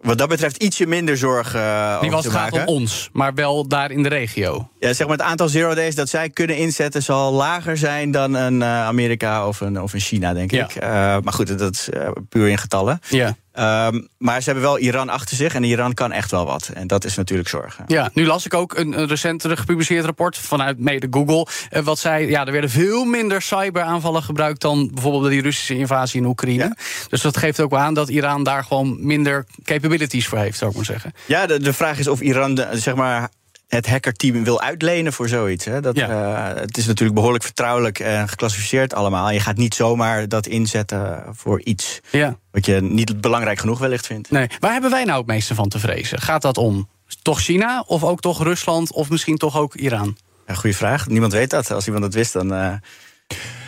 [0.02, 2.68] wat dat betreft ietsje minder zorgen uh, Die over was te het gaat maken.
[2.68, 4.70] om ons, maar wel daar in de regio.
[4.80, 8.34] Ja, zeg maar het aantal zero days dat zij kunnen inzetten zal lager zijn dan
[8.34, 10.64] een eh, Amerika of een, of een China, denk Ja.
[10.64, 10.76] ik.
[10.76, 10.90] Eh,
[11.24, 13.00] maar goed, dat is eh, puur in getallen.
[13.10, 13.36] Ja.
[13.52, 16.70] Ehm, maar ze hebben wel Iran achter zich en Iran kan echt wel wat.
[16.74, 17.84] En dat is natuurlijk zorgen.
[17.88, 21.48] Ja, nu las ik ook een, een recent gepubliceerd rapport vanuit mede Google.
[21.70, 25.76] eh, wat zei, ja, er werden veel minder cyberaanvallen gebruikt dan bijvoorbeeld bij die Russische
[25.78, 26.64] invasie in Oekraïne.
[26.64, 26.76] Ja.
[27.10, 30.70] Dus dat geeft ook wel aan dat Iran daar gewoon minder capabilities voor heeft, zou
[30.70, 31.14] ik maar zeggen.
[31.26, 33.30] Ja, de, de vraag is of Iran de, zeg maar,
[33.72, 35.66] het hackerteam wil uitlenen voor zoiets.
[35.66, 35.82] Hè.
[35.82, 36.10] Dat, Ja.
[36.54, 39.32] eh, het is natuurlijk behoorlijk vertrouwelijk en geclassificeerd allemaal.
[39.32, 42.38] Je gaat niet zomaar dat inzetten voor iets Ja.
[42.52, 44.32] wat je niet belangrijk genoeg wellicht vindt.
[44.32, 46.22] Nee, waar hebben wij nou het meeste van te vrezen?
[46.22, 46.90] Gaat dat om
[47.22, 50.18] toch China of ook toch Rusland of misschien toch ook Iran?
[50.48, 51.08] Ja, goeie vraag.
[51.08, 51.72] Niemand weet dat.
[51.72, 52.54] Als iemand dat wist, dan.
[52.54, 52.74] eh,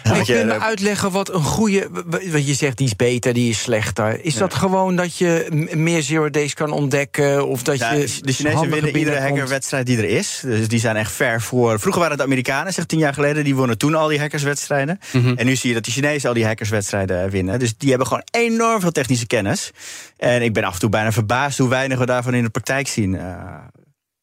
[0.03, 1.87] had Ik je, wil me eh, uitleggen wat een goede.
[2.31, 4.25] Wat je zegt, die is beter, die is slechter.
[4.25, 7.47] Is dat gewoon dat je meer zero days kan ontdekken?
[7.47, 8.17] Of dat ja, je.
[8.21, 10.41] de Chinezen winnen iedere hackerwedstrijd die er is.
[10.45, 11.79] Dus die zijn echt ver voor.
[11.79, 13.43] Vroeger waren het Amerikanen, zeg tien jaar geleden.
[13.43, 14.99] Die wonnen toen al die hackerswedstrijden.
[15.11, 15.33] Mhm.
[15.35, 17.59] En nu zie je dat de Chinezen al die hackerswedstrijden winnen.
[17.59, 19.71] Dus die hebben gewoon enorm veel technische kennis.
[20.17, 22.87] En ik ben af en toe bijna verbaasd hoe weinig we daarvan in de praktijk
[22.87, 23.17] zien.
[23.17, 23.35] Eh,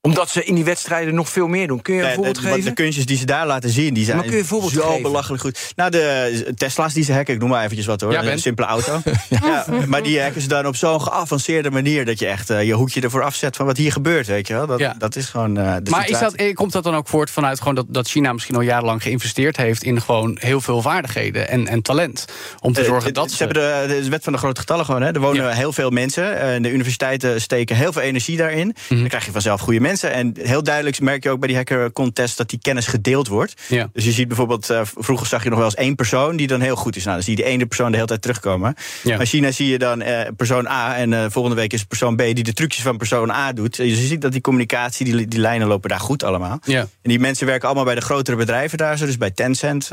[0.02, 1.82] Omdat ze in die wedstrijden nog veel meer doen.
[1.82, 2.70] Kun je een Ja, voorbeeld de, want geven?
[2.74, 4.86] De kunstjes die ze daar laten zien, die zijn Maar kun je een voorbeeld zo
[4.88, 5.02] geven?
[5.02, 5.72] belachelijk goed.
[5.76, 8.12] Nou, de Tesla's die ze hacken, ik noem maar eventjes wat hoor.
[8.12, 9.00] Ja, een simpele auto.
[9.28, 9.64] ja.
[9.86, 12.04] maar die hacken ze dan op zo'n geavanceerde manier...
[12.04, 14.66] dat je echt eh, je hoedje ervoor afzet van wat hier gebeurt, weet je wel.
[14.66, 14.94] Dat, Ja.
[14.98, 17.74] dat is gewoon eh, de maar is dat, komt dat dan ook voort vanuit gewoon
[17.74, 21.82] dat, dat China misschien al jarenlang geïnvesteerd heeft in gewoon heel veel vaardigheden en, en
[21.82, 22.24] talent?
[22.60, 25.02] Om te Eh, zorgen dat ze hebben de, de wet van de grote getallen gewoon.
[25.02, 25.12] Hè.
[25.12, 25.50] Er wonen Ja.
[25.50, 26.38] heel veel mensen.
[26.38, 28.74] En de universiteiten steken heel veel energie daarin.
[28.88, 28.98] Mhm.
[29.00, 29.88] Dan krijg je vanzelf goede mensen.
[29.98, 33.54] En heel duidelijk merk je ook bij die hacker contest dat die kennis gedeeld wordt.
[33.68, 33.88] Ja.
[33.92, 36.60] Dus je ziet bijvoorbeeld, eh, vroeger zag je nog wel eens één persoon die dan
[36.60, 37.04] heel goed is.
[37.04, 38.74] Nou, dan zie je die ene persoon de hele tijd terugkomen.
[39.02, 39.16] Ja.
[39.16, 42.18] Maar China zie je dan eh, persoon A en eh, volgende week is persoon B
[42.18, 43.76] die de trucjes van persoon A doet.
[43.76, 46.58] Dus je ziet dat die communicatie, die, die lijnen lopen daar goed allemaal.
[46.64, 46.80] Ja.
[46.80, 49.90] En die mensen werken allemaal bij de grotere bedrijven daar, zo, dus bij Tencent.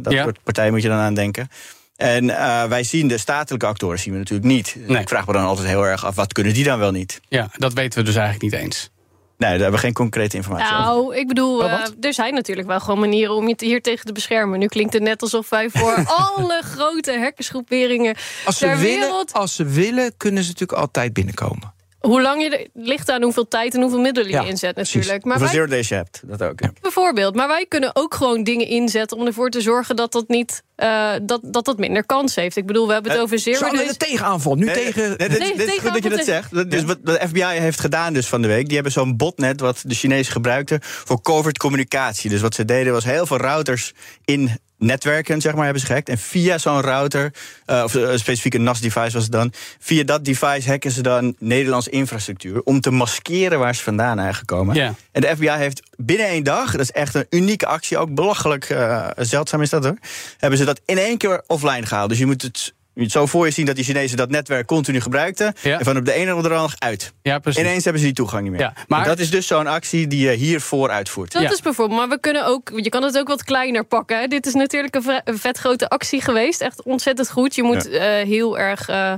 [0.00, 1.48] dat soort partijen moet je dan aan denken.
[1.96, 2.26] En
[2.68, 4.76] wij zien de statelijke actoren zien we natuurlijk niet.
[4.86, 5.00] Nee.
[5.00, 7.20] Ik vraag me dan altijd heel erg af, wat kunnen die dan wel niet?
[7.28, 8.90] ja, dat weten we dus eigenlijk niet eens.
[9.38, 10.84] Nee, daar hebben we geen concrete informatie over.
[10.84, 14.06] Nou, ik bedoel, Oh, eh, er zijn natuurlijk wel gewoon manieren om je hier tegen
[14.06, 14.58] te beschermen.
[14.58, 19.32] Nu klinkt het net alsof wij voor alle grote hackersgroeperingen Als ze, ter willen, wereld...
[19.32, 21.74] als ze willen, kunnen ze natuurlijk altijd binnenkomen.
[22.00, 24.94] Hoe lang je er, ligt aan hoeveel tijd en hoeveel middelen je Ja, inzet precies.
[24.94, 25.24] natuurlijk.
[25.24, 26.60] Maar Hoeveel wij, zero days je hebt, dat ook.
[26.60, 26.70] ja.
[26.80, 30.62] bijvoorbeeld, maar wij kunnen ook gewoon dingen inzetten om ervoor te zorgen dat dat niet
[30.76, 32.56] eh, dat, dat dat minder kans heeft.
[32.56, 33.88] Ik bedoel, we hebben het Eh, over zero days.
[33.88, 34.54] de tegenaanval.
[34.54, 35.08] Nu Nee, tegen...
[35.08, 36.54] nee, dit, Nee, dit is goed dat je dat zegt.
[36.54, 38.64] Dat- Dus wat de FBI heeft gedaan dus van de week...
[38.66, 40.78] die hebben zo'n botnet wat de Chinezen gebruikten...
[40.82, 42.30] voor covert communicatie.
[42.30, 43.92] Dus wat ze deden was heel veel routers
[44.24, 46.08] in netwerken, zeg maar, hebben ze gehackt.
[46.08, 47.32] En via zo'n router,
[47.64, 49.52] eh, of een specifieke NAS-device was het dan...
[49.78, 52.62] via dat device hacken ze dan Nederlandse infrastructuur...
[52.62, 54.74] om te maskeren waar ze vandaan eigenlijk komen.
[54.74, 54.94] Ja.
[55.12, 57.98] En de FBI heeft binnen één dag, dat is echt een unieke actie...
[57.98, 59.98] ook belachelijk eh, zeldzaam is dat hoor...
[60.38, 62.08] hebben ze dat in één keer offline gehaald.
[62.08, 62.74] Dus je moet het...
[62.98, 65.54] Je zo voor je zien dat die Chinezen dat netwerk continu gebruikten.
[65.62, 65.78] Ja.
[65.78, 67.12] En van op de ene of de andere dag uit.
[67.22, 67.62] Ja, precies.
[67.62, 68.60] Ineens hebben ze die toegang niet meer.
[68.60, 71.32] Ja, maar- En dat is dus zo'n actie die je hiervoor uitvoert.
[71.32, 71.50] Dat Ja.
[71.50, 74.20] is bijvoorbeeld, maar we kunnen ook, je kan het ook wat kleiner pakken.
[74.20, 74.26] Hè.
[74.26, 76.60] Dit is natuurlijk een vet grote actie geweest.
[76.60, 77.54] Echt ontzettend goed.
[77.54, 79.12] Je moet eh, heel erg eh,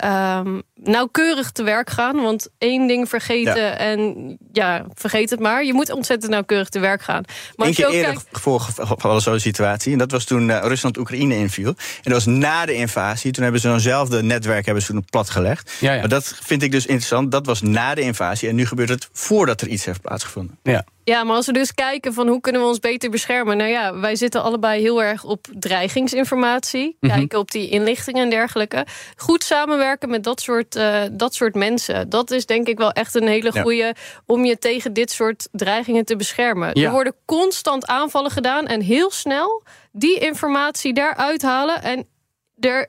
[0.00, 2.16] ehm, nauwkeurig te werk gaan.
[2.16, 3.76] Want één ding vergeten Ja.
[3.76, 5.64] en ja, vergeet het maar.
[5.64, 7.24] Je moet ontzettend nauwkeurig te werk gaan.
[7.56, 9.92] Maar Eén je keer ook eerder kijkt, voorgevallen zo'n situatie.
[9.92, 11.68] En dat was toen eh, Rusland Oekraïne inviel.
[11.68, 13.32] En dat was na de invasie.
[13.32, 15.72] Toen hebben ze zo'nzelfde netwerk hebben ze toen platgelegd.
[15.80, 15.98] Ja, ja.
[16.00, 17.30] Maar dat vind ik dus interessant.
[17.32, 18.48] Dat was na de invasie.
[18.48, 20.58] En nu gebeurt het voordat er iets heeft plaatsgevonden.
[20.62, 20.84] Ja.
[21.04, 23.56] Ja, maar als we dus kijken van hoe kunnen we ons beter beschermen.
[23.56, 26.96] Nou ja, wij zitten allebei heel erg op dreigingsinformatie.
[27.00, 27.12] Mhm.
[27.14, 28.86] Kijken op die inlichtingen en dergelijke.
[29.16, 32.08] Goed samenwerken met dat soort, eh, dat soort mensen.
[32.08, 33.62] Dat is denk ik wel echt een hele Ja.
[33.62, 33.94] goede
[34.26, 36.70] om je tegen dit soort dreigingen te beschermen.
[36.72, 36.84] Ja.
[36.86, 42.06] Er worden constant aanvallen gedaan en heel snel die informatie daaruit halen en
[42.60, 42.88] er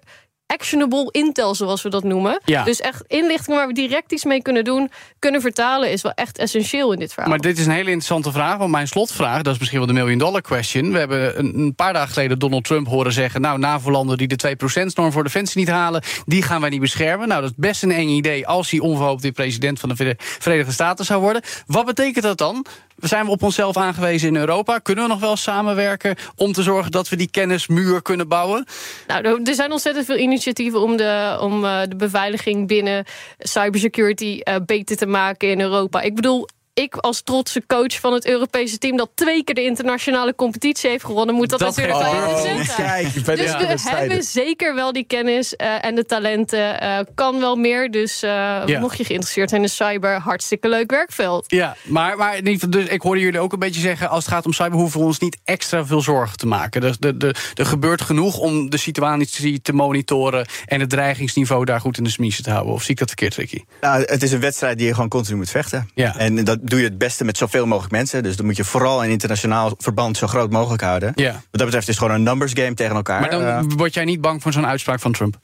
[0.51, 2.41] actionable intel, zoals we dat noemen.
[2.45, 2.63] Ja.
[2.63, 6.37] Dus echt inlichtingen waar we direct iets mee kunnen doen, kunnen vertalen, is wel echt
[6.37, 7.29] essentieel in dit verhaal.
[7.29, 8.57] Maar dit is een hele interessante vraag.
[8.57, 10.91] Want mijn slotvraag, dat is misschien wel de million dollar question.
[10.91, 13.41] We hebben een, paar dagen geleden Donald Trump horen zeggen...
[13.41, 16.03] nou, NAVO-landen die de 2%-norm voor defensie niet halen...
[16.25, 17.27] die gaan wij niet beschermen.
[17.27, 18.47] Nou, dat is best een eng idee...
[18.47, 21.41] als hij onverhoopt weer president van de Vere- Verenigde Staten zou worden.
[21.65, 22.65] Wat betekent dat dan?
[23.01, 24.77] Zijn we op onszelf aangewezen in Europa?
[24.79, 26.91] Kunnen we nog wel samenwerken om te zorgen...
[26.91, 28.65] dat we die kennismuur kunnen bouwen?
[29.07, 33.05] Nou, er- zijn ontzettend veel initiatieven om de, om, eh, de beveiliging binnen
[33.39, 36.01] cybersecurity eh, beter te maken in Europa.
[36.01, 36.47] Ik bedoel.
[36.81, 38.97] Ik als trotse coach van het Europese team...
[38.97, 41.35] dat twee keer de internationale competitie heeft gewonnen...
[41.35, 42.73] moet dat, Dat natuurlijk wel in de.
[42.75, 46.81] Kijk, Dus de we hebben zeker wel die kennis eh, en de talenten.
[46.81, 48.29] eh, kan wel meer, dus eh,
[48.65, 48.79] Ja.
[48.79, 50.19] mocht je geïnteresseerd zijn in cyber...
[50.19, 51.45] hartstikke leuk werkveld.
[51.47, 54.09] Ja, maar, maar niet, dus ik hoorde jullie ook een beetje zeggen...
[54.09, 56.83] als het gaat om cyber hoeven we ons niet extra veel zorgen te maken.
[56.83, 60.45] Er, er, er, er gebeurt genoeg om de situatie te monitoren...
[60.65, 62.73] en het dreigingsniveau daar goed in de smiezen te houden.
[62.73, 63.63] Of zie ik dat verkeerd, Ricky?
[63.81, 65.89] Nou, het is een wedstrijd die je gewoon continu moet vechten.
[65.93, 66.17] Ja.
[66.17, 68.23] En dat doe je het beste met zoveel mogelijk mensen.
[68.23, 71.11] Dus dan moet je vooral in internationaal verband zo groot mogelijk houden.
[71.15, 71.31] Ja.
[71.31, 73.19] Wat dat betreft is het gewoon een numbers game tegen elkaar.
[73.21, 75.39] Maar dan Eh, word jij niet bang voor zo'n uitspraak van Trump?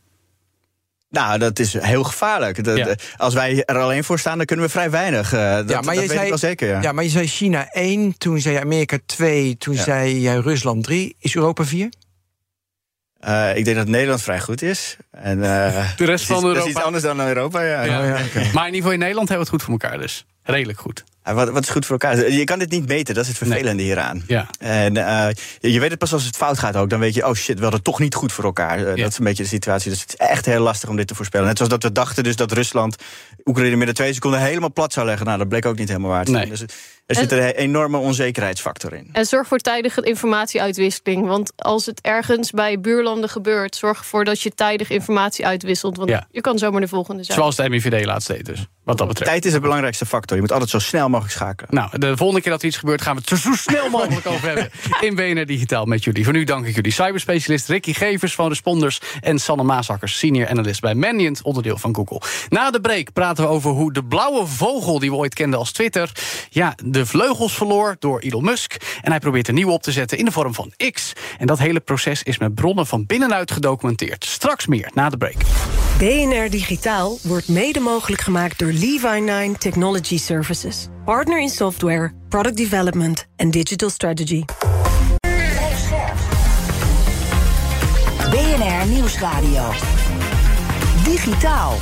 [1.10, 2.64] nou, dat is heel gevaarlijk.
[2.64, 2.96] Dat- Ja.
[3.18, 5.34] Als wij er alleen voor staan, dan kunnen we vrij weinig.
[5.34, 6.82] Eh, dat Ja, maar dat je weet zei, ik wel zeker, ja.
[6.82, 9.84] ja, maar je zei China 1, toen zei Amerika 2, toen Ja.
[9.84, 11.16] zei jij Rusland 3.
[11.20, 11.90] Is Europa 4?
[13.20, 14.98] Eh, ik denk dat Nederland vrij goed is.
[15.12, 16.68] En, eh, De rest van is iets- Dat is Europa?
[16.70, 17.82] iets anders dan Europa, ja.
[17.84, 18.00] Ja.
[18.02, 18.40] Oh, ja, oké.
[18.54, 20.26] Maar in ieder geval in Nederland hebben we het goed voor elkaar dus.
[20.44, 21.04] Redelijk goed.
[21.28, 22.32] Ja, Wat, wat is goed voor elkaar?
[22.32, 24.24] Je kan dit niet meten, dat is het vervelende hieraan.
[24.28, 24.48] Ja.
[24.60, 25.28] En eh,
[25.60, 26.90] je weet het pas als het fout gaat ook.
[26.90, 28.78] Dan weet je, oh shit, we hadden toch niet goed voor elkaar.
[28.78, 29.04] Eh, Ja.
[29.04, 29.92] Dat is een beetje de situatie.
[29.92, 31.48] Dus het is echt heel lastig om dit te voorspellen.
[31.48, 32.96] Net zoals dat we dachten dus dat Rusland
[33.46, 35.26] Oekraïne binnen twee seconden helemaal plat zou leggen.
[35.26, 36.48] Nou, dat bleek ook niet helemaal waar te zijn.
[36.48, 36.58] Nee.
[36.58, 36.76] Dus
[37.08, 39.10] er zit een enorme onzekerheidsfactor in.
[39.12, 41.26] En zorg voor tijdige informatieuitwisseling.
[41.28, 43.76] Want als het ergens bij buurlanden gebeurt...
[43.76, 45.98] zorg ervoor dat je tijdig informatie uitwisselt.
[45.98, 46.28] Want Ja.
[46.32, 47.38] je kan zomaar de volgende zijn.
[47.38, 48.68] Zoals de MIVD laatst deed dus.
[48.84, 49.32] Wat dat betreft.
[49.32, 50.36] Tijd is de belangrijkste factor.
[50.36, 51.70] Je moet altijd zo snel mogelijk schakelen.
[51.74, 53.02] Nou, de volgende keer dat er iets gebeurt...
[53.02, 54.70] gaan we het er zo snel mogelijk over hebben.
[55.02, 56.24] In BNR Digitaal met jullie.
[56.24, 56.92] Voor nu dank ik jullie.
[56.92, 59.02] Cyberspecialist Ricky Gevers van Responders...
[59.22, 62.22] en Sanne Maasakkers, senior analyst bij Mandiant, onderdeel van Google.
[62.50, 65.00] Na de break praten we over hoe de blauwe vogel...
[65.00, 66.12] die we ooit kenden als Twitter...
[66.50, 68.76] ja, de vleugels verloor door Elon Musk.
[69.02, 71.14] En hij probeert een nieuwe op te zetten in de vorm van X.
[71.38, 74.26] En dat hele proces is met bronnen van binnenuit gedocumenteerd.
[74.26, 75.36] Straks meer, na de break.
[75.98, 80.88] BNR Digitaal wordt mede mogelijk gemaakt door Levi9 Technology Services.
[81.06, 84.44] Partner in software, product development en digital strategy.
[88.30, 89.72] BNR Nieuwsradio.
[91.04, 91.78] Digitaal.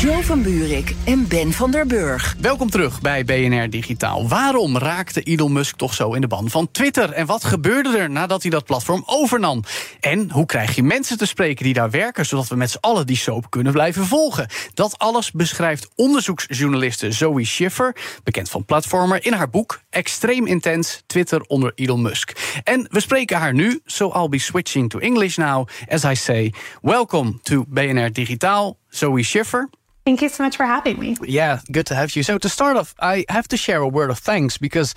[0.00, 2.36] Joe van Buurik en Ben van der Burg.
[2.40, 4.28] Welkom terug bij BNR Digitaal.
[4.28, 7.12] Waarom raakte Elon Musk toch zo in de ban van Twitter?
[7.12, 9.62] En wat gebeurde er nadat hij dat platform overnam?
[10.00, 13.06] En hoe krijg je mensen te spreken die daar werken, zodat we met z'n allen
[13.06, 14.48] die soap kunnen blijven volgen?
[14.74, 21.40] Dat alles beschrijft onderzoeksjournaliste Zoe Schiffer, bekend van Platformer, in haar boek Extreem Intens Twitter
[21.40, 22.60] onder Elon Musk.
[22.64, 26.52] En we spreken haar nu, so I'll be switching to English now as I say.
[26.82, 29.68] Welcome to BNR Digitaal, Zoe Schiffer.
[30.10, 31.16] Thank you so much for having me.
[31.22, 32.24] Yeah, good to have you.
[32.24, 34.92] So, to start off, I have to share a word of thanks because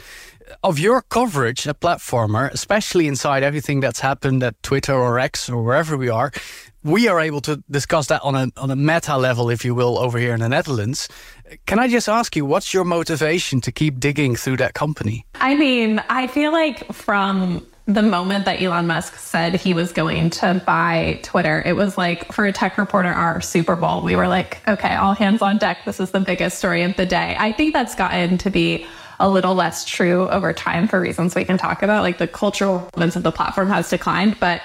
[0.64, 5.62] of your coverage at Platformer, especially inside everything that's happened at Twitter or X or
[5.62, 6.32] wherever we are.
[6.84, 10.00] We are able to discuss that on a on a meta level, if you will,
[10.00, 11.08] over here in the Netherlands.
[11.68, 15.28] Can I just ask you, what's your motivation to keep digging through that company?
[15.36, 20.30] I mean, I feel like from the moment that Elon Musk said he was going
[20.30, 24.02] to buy Twitter, it was like for a tech reporter, our Super Bowl.
[24.02, 25.80] We were like, okay, all hands on deck.
[25.86, 27.36] This is the biggest story of the day.
[27.38, 28.86] I think that's gotten to be
[29.20, 32.04] a little less true over time for reasons we can talk about.
[32.04, 34.62] Like the cultural relevance of the platform has declined, but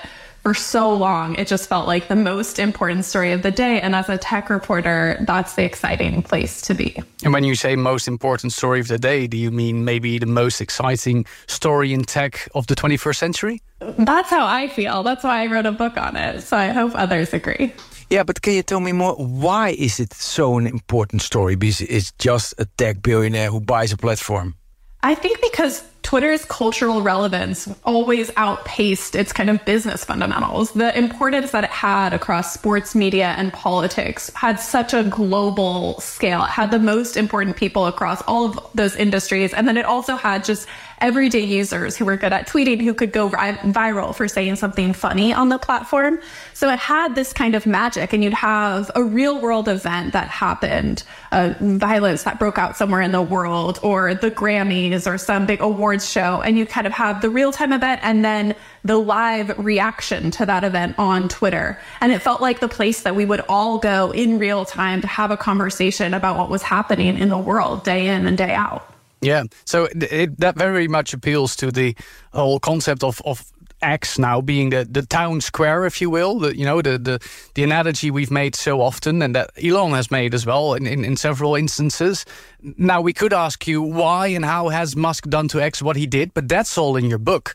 [0.48, 3.82] for so long, it just felt like the most important story of the day.
[3.82, 6.96] And as a tech reporter, that's the exciting place to be.
[7.22, 10.24] And when you say most important story of the day, do you mean maybe the
[10.24, 13.61] most exciting story in tech of the 21st century?
[13.80, 15.02] That's how I feel.
[15.02, 16.40] That's why I wrote a book on it.
[16.40, 17.74] So I hope others agree.
[18.08, 19.16] Yeah, but can you tell me more?
[19.16, 21.56] Why is it so an important story?
[21.56, 24.54] Because it's just a tech billionaire who buys a platform.
[25.02, 30.72] I think because Twitter's cultural relevance always outpaced its kind of business fundamentals.
[30.72, 36.42] The importance that it had across sports media and politics had such a global scale.
[36.44, 39.52] It had the most important people across all of those industries.
[39.52, 40.66] And then it also had just
[41.00, 45.32] everyday users who were good at tweeting who could go viral for saying something funny
[45.32, 46.18] on the platform.
[46.54, 50.28] So it had this kind of magic, and you'd have a real world event that
[50.28, 55.46] happened, uh, violence that broke out somewhere in the world, or the Grammys, or some
[55.46, 58.96] big awards show, and you kind of have the real time event and then the
[58.96, 61.78] live reaction to that event on Twitter.
[62.00, 65.06] And it felt like the place that we would all go in real time to
[65.06, 68.97] have a conversation about what was happening in the world day in and day out.
[69.20, 71.96] Yeah, so it, that very much appeals to the
[72.33, 73.52] whole concept of, of
[73.83, 76.38] X now being the, the town square, if you will.
[76.38, 80.11] The, you know, the, the, the analogy we've made so often and that Elon has
[80.11, 82.24] made as well in, in, in several instances.
[82.62, 86.07] Now, we could ask you why and how has Musk done to X what he
[86.07, 87.54] did, but that's all in your book.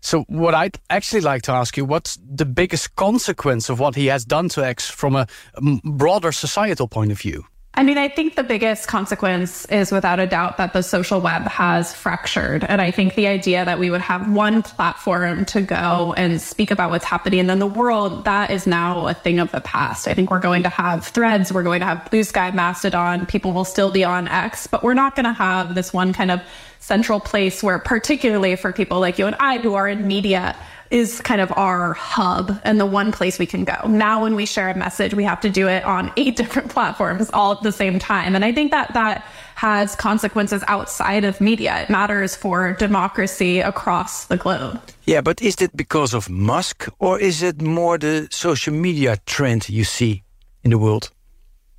[0.00, 4.06] So, what I'd actually like to ask you, what's the biggest consequence of what he
[4.06, 5.26] has done to X from a
[5.82, 7.46] broader societal point of view?
[7.76, 11.42] I mean, I think the biggest consequence is without a doubt that the social web
[11.42, 12.62] has fractured.
[12.62, 16.70] And I think the idea that we would have one platform to go and speak
[16.70, 20.06] about what's happening in the world, that is now a thing of the past.
[20.06, 23.52] I think we're going to have threads, we're going to have Blue Sky, Mastodon, people
[23.52, 26.40] will still be on X, but we're not going to have this one kind of
[26.78, 30.54] central place where, particularly for people like you and I who are in media,
[30.90, 33.76] is kind of our hub and the one place we can go.
[33.86, 37.30] Now, when we share a message, we have to do it on eight different platforms
[37.32, 38.34] all at the same time.
[38.34, 39.24] And I think that that
[39.56, 41.82] has consequences outside of media.
[41.82, 44.80] It matters for democracy across the globe.
[45.04, 49.68] Yeah, but is it because of Musk or is it more the social media trend
[49.68, 50.22] you see
[50.62, 51.10] in the world?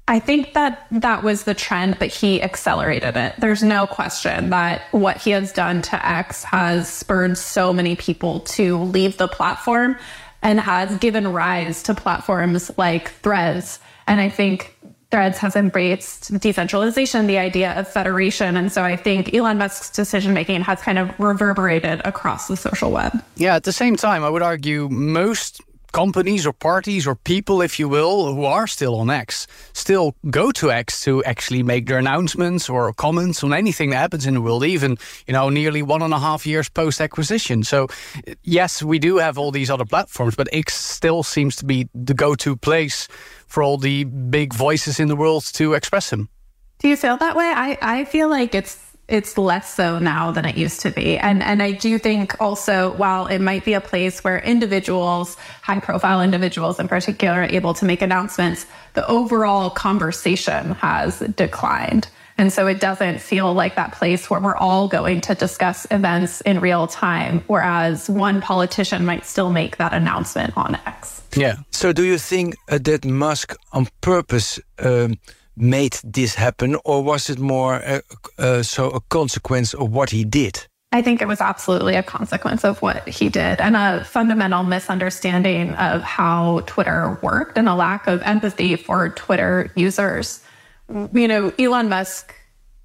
[0.07, 3.33] I think that that was the trend, but he accelerated it.
[3.39, 8.41] There's no question that what he has done to X has spurred so many people
[8.41, 9.97] to leave the platform
[10.43, 13.79] and has given rise to platforms like Threads.
[14.05, 14.77] And I think
[15.09, 18.57] Threads has embraced decentralization, the idea of federation.
[18.57, 22.91] And so I think Elon Musk's decision making has kind of reverberated across the social
[22.91, 23.23] web.
[23.37, 25.61] Yeah, at the same time, I would argue most
[25.95, 30.51] companies or parties or people, if you will, who are still on X, still go
[30.51, 34.41] to X to actually make their announcements or comments on anything that happens in the
[34.41, 37.63] world, even, you know, nearly one and a half years post acquisition.
[37.63, 37.87] So,
[38.43, 42.13] yes, we do have all these other platforms, but X still seems to be the
[42.13, 43.07] go to place
[43.47, 46.27] for all the big voices in the world to express them.
[46.79, 47.53] Do you feel that way?
[47.55, 48.77] I, I feel like it's
[49.07, 51.17] it's less so now than it used to be.
[51.17, 55.79] And and I do think also while it might be a place where individuals, high
[55.79, 62.07] profile individuals in particular, are able to make announcements, the overall conversation has declined.
[62.37, 66.41] And so it doesn't feel like that place where we're all going to discuss events
[66.41, 71.21] in real time, whereas one politician might still make that announcement on X.
[71.35, 71.55] Yeah.
[71.71, 75.15] So do you think uh, that Musk on purpose um,
[75.55, 78.01] made this happen, or was it more
[78.37, 80.67] uh, so a consequence of what he did?
[80.91, 85.73] I think it was absolutely a consequence of what he did and a fundamental misunderstanding
[85.73, 90.41] of how Twitter worked and a lack of empathy for Twitter users.
[91.13, 92.33] You know, Elon Musk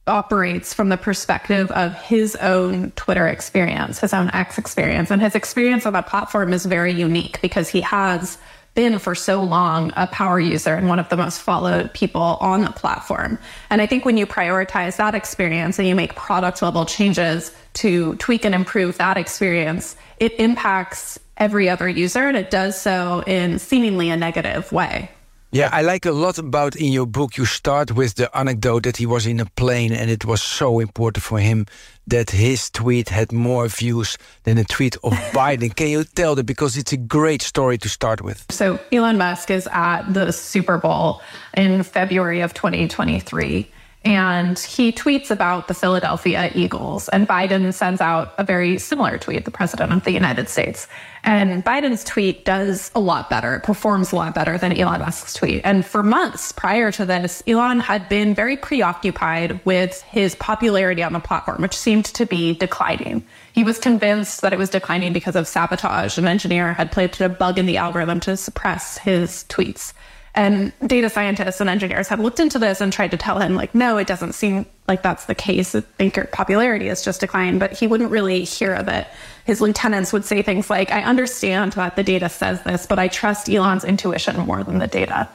[0.09, 5.11] operates from the perspective of his own Twitter experience, his own X experience.
[5.13, 8.39] And his experience on that platform is very unique because he has
[8.75, 12.63] been for so long a power user and one of the most followed people on
[12.63, 13.39] the platform.
[13.69, 18.15] And I think when you prioritize that experience and you make product level changes to
[18.17, 23.59] tweak and improve that experience, it impacts every other user and it does so in
[23.59, 25.11] seemingly a negative way.
[25.53, 27.37] Yeah, I like a lot about in your book.
[27.37, 30.79] You start with the anecdote that he was in a plane and it was so
[30.79, 31.67] important for him
[32.07, 35.75] that his tweet had more views than a tweet of Biden.
[35.75, 36.45] Can you tell that?
[36.47, 38.47] Because it's a great story to start with.
[38.51, 41.21] So, Elon Musk is at the Super Bowl
[41.57, 43.69] in February of 2023
[44.03, 47.11] and he tweets about the Philadelphia Eagles.
[47.11, 50.89] And Biden sends out a very similar tweet, the president of the United States.
[51.23, 55.35] And Biden's tweet does a lot better, it performs a lot better than Elon Musk's
[55.35, 55.61] tweet.
[55.65, 61.13] And for months prior to this, Elon had been very preoccupied with his popularity on
[61.13, 63.23] the platform, which seemed to be declining.
[63.53, 66.17] He was convinced that it was declining because of sabotage.
[66.17, 69.93] An engineer had planted a bug in the algorithm to suppress his tweets.
[70.35, 73.75] And data scientists and engineers had looked into this and tried to tell him, like,
[73.75, 75.75] no, it doesn't seem like that's the case.
[75.75, 79.09] I think your popularity has just declined, but he wouldn't really hear of it.
[79.45, 83.09] His lieutenants would say things like, I understand that the data says this, but I
[83.09, 85.29] trust Elon's intuition more than the data.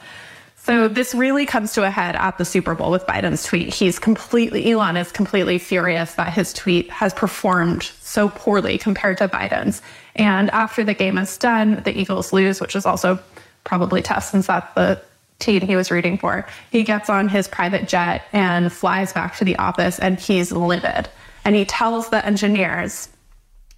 [0.56, 3.72] So this really comes to a head at the Super Bowl with Biden's tweet.
[3.72, 9.28] He's completely, Elon is completely furious that his tweet has performed so poorly compared to
[9.28, 9.80] Biden's.
[10.16, 13.20] And after the game is done, the Eagles lose, which is also
[13.66, 15.02] probably tough since that's the
[15.38, 16.46] team he was rooting for.
[16.70, 21.10] He gets on his private jet and flies back to the office and he's livid.
[21.44, 23.10] And he tells the engineers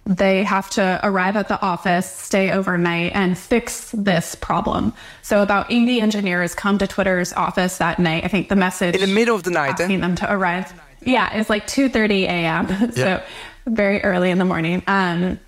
[0.05, 4.91] they have to arrive at the office, stay overnight, and fix this problem.
[5.21, 8.25] So about 80 engineers come to Twitter's office that night.
[8.25, 10.01] I think the message in the middle of the night, asking eh?
[10.01, 10.73] them to arrive.
[11.01, 12.91] Yeah, it's like 2:30 a.m.
[12.93, 13.21] so
[13.67, 14.81] very early in the morning.
[14.87, 15.39] Um,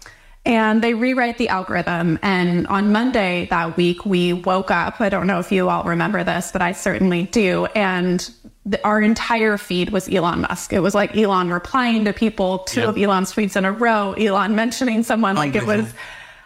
[0.46, 2.18] and they rewrite the algorithm.
[2.22, 5.00] And on Monday that week, we woke up.
[5.00, 7.66] I don't know if you all remember this, but I certainly do.
[7.68, 8.28] And
[8.66, 10.74] the, our entire feed was Elon Musk.
[10.74, 12.90] It was like Elon replying to people, two yep.
[12.90, 15.94] of Elon's tweets in a row, Elon mentioning someone like it was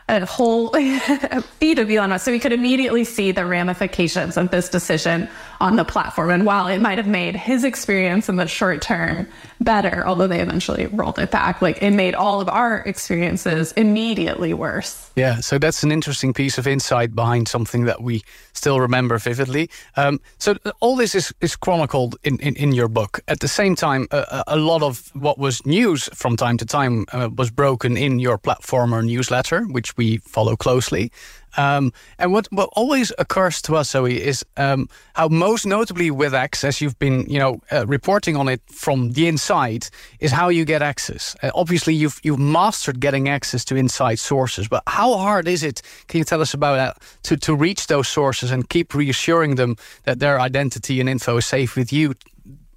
[0.07, 0.69] a whole
[1.59, 2.25] feed of Elon Musk.
[2.25, 5.27] So we could immediately see the ramifications of this decision
[5.59, 6.29] on the platform.
[6.29, 9.27] And while it might have made his experience in the short term
[9.61, 14.53] better, although they eventually rolled it back, like it made all of our experiences immediately
[14.53, 15.09] worse.
[15.15, 18.23] Yeah, so that's an interesting piece of insight behind something that we
[18.65, 19.69] still remember vividly.
[19.95, 23.19] Um, so all this is, is chronicled in, in, in your book.
[23.27, 27.05] At the same time, uh, a lot of what was news from time to time
[27.13, 31.11] uh, was broken in your platform or newsletter, which we follow closely.
[31.57, 36.33] Um, and what, what always occurs to us, Zoe, is um, how most notably with
[36.33, 39.87] as you've been, you know, uh, reporting on it from the inside,
[40.19, 41.35] is how you get access.
[41.41, 45.81] Uh, obviously, you've you've mastered getting access to inside sources, but how hard is it?
[46.07, 49.75] Can you tell us about that to to reach those sources and keep reassuring them
[50.03, 52.13] that their identity and info is safe with you,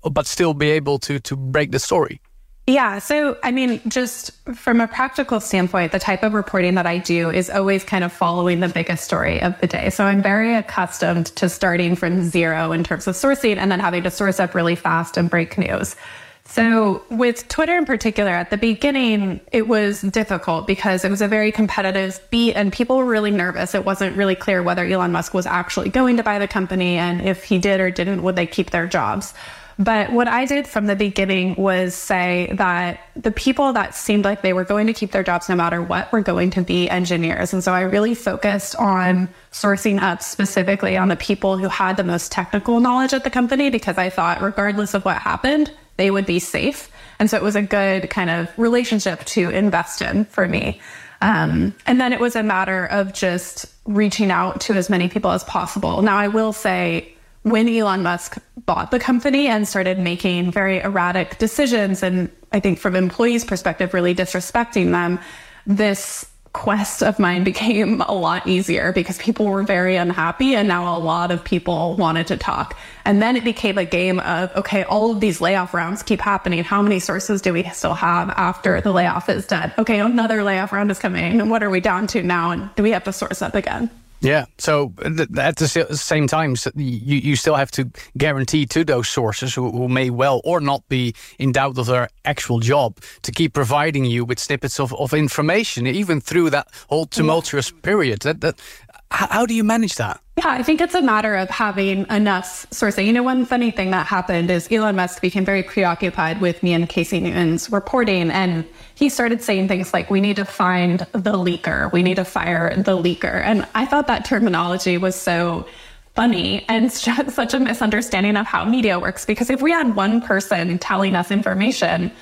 [0.02, 2.20] but still be able to to break the story?
[2.68, 2.98] Yeah.
[2.98, 7.30] So, I mean, just from a practical standpoint, the type of reporting that I do
[7.30, 9.88] is always kind of following the biggest story of the day.
[9.88, 14.02] So I'm very accustomed to starting from zero in terms of sourcing and then having
[14.02, 15.96] to source up really fast and break news.
[16.44, 21.28] So with Twitter in particular, at the beginning, it was difficult because it was a
[21.28, 23.74] very competitive beat and people were really nervous.
[23.74, 27.22] It wasn't really clear whether Elon Musk was actually going to buy the company and
[27.22, 29.32] if he did or didn't, would they keep their jobs.
[29.78, 34.42] But what I did from the beginning was say that the people that seemed like
[34.42, 37.52] they were going to keep their jobs no matter what were going to be engineers.
[37.52, 42.02] And so I really focused on sourcing up specifically on the people who had the
[42.02, 46.26] most technical knowledge at the company because I thought, regardless of what happened, they would
[46.26, 46.90] be safe.
[47.20, 50.80] And so it was a good kind of relationship to invest in for me.
[51.20, 55.30] Um, and then it was a matter of just reaching out to as many people
[55.30, 56.02] as possible.
[56.02, 57.12] Now, I will say,
[57.42, 62.78] when Elon Musk bought the company and started making very erratic decisions, and I think
[62.78, 65.18] from employees' perspective, really disrespecting them,
[65.66, 70.96] this quest of mine became a lot easier because people were very unhappy and now
[70.96, 72.76] a lot of people wanted to talk.
[73.04, 76.64] And then it became a game of, okay, all of these layoff rounds keep happening.
[76.64, 79.72] How many sources do we still have after the layoff is done?
[79.78, 81.40] Okay, another layoff round is coming.
[81.40, 82.50] And what are we down to now?
[82.50, 83.90] And do we have to source up again?
[84.20, 84.46] Yeah.
[84.58, 89.70] So at the same time, you, you still have to guarantee to those sources who,
[89.70, 94.04] who may well or not be in doubt of their actual job to keep providing
[94.04, 98.20] you with snippets of, of information, even through that whole tumultuous period.
[98.20, 98.60] That, that,
[99.10, 100.20] how do you manage that?
[100.36, 103.06] Yeah, I think it's a matter of having enough sourcing.
[103.06, 106.74] You know, one funny thing that happened is Elon Musk became very preoccupied with me
[106.74, 111.32] and Casey Newton's reporting, and he started saying things like, we need to find the
[111.32, 113.42] leaker, we need to fire the leaker.
[113.42, 115.66] And I thought that terminology was so
[116.14, 119.24] funny and such a misunderstanding of how media works.
[119.24, 122.12] Because if we had one person telling us information,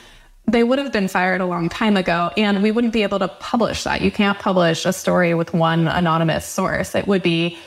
[0.49, 3.29] they would have been fired a long time ago and we wouldn't be able to
[3.29, 4.01] publish that.
[4.01, 6.95] You can't publish a story with one anonymous source.
[6.95, 7.59] It would be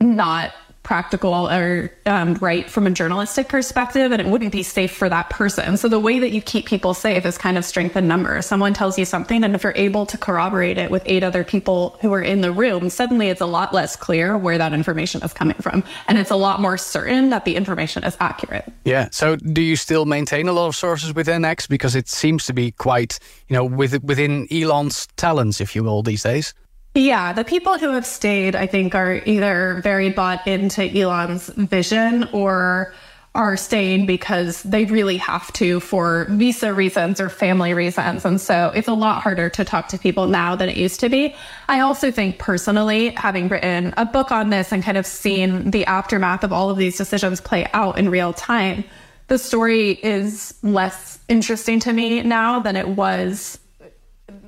[0.00, 0.52] not
[0.90, 5.30] practical or um, right from a journalistic perspective, and it wouldn't be safe for that
[5.30, 5.76] person.
[5.76, 8.46] So the way that you keep people safe is kind of strength in numbers.
[8.46, 11.96] Someone tells you something, and if you're able to corroborate it with eight other people
[12.00, 15.32] who are in the room, suddenly it's a lot less clear where that information is
[15.32, 18.64] coming from, and it's a lot more certain that the information is accurate.
[18.84, 19.10] Yeah.
[19.12, 22.52] So do you still maintain a lot of sources within X because it seems to
[22.52, 26.52] be quite, you know, with, within Elon's talents, if you will, these days?
[26.94, 32.28] Yeah, the people who have stayed, I think, are either very bought into Elon's vision
[32.32, 32.92] or
[33.36, 38.24] are staying because they really have to for visa reasons or family reasons.
[38.24, 41.08] And so it's a lot harder to talk to people now than it used to
[41.08, 41.36] be.
[41.68, 45.86] I also think personally, having written a book on this and kind of seen the
[45.86, 48.82] aftermath of all of these decisions play out in real time,
[49.28, 53.60] the story is less interesting to me now than it was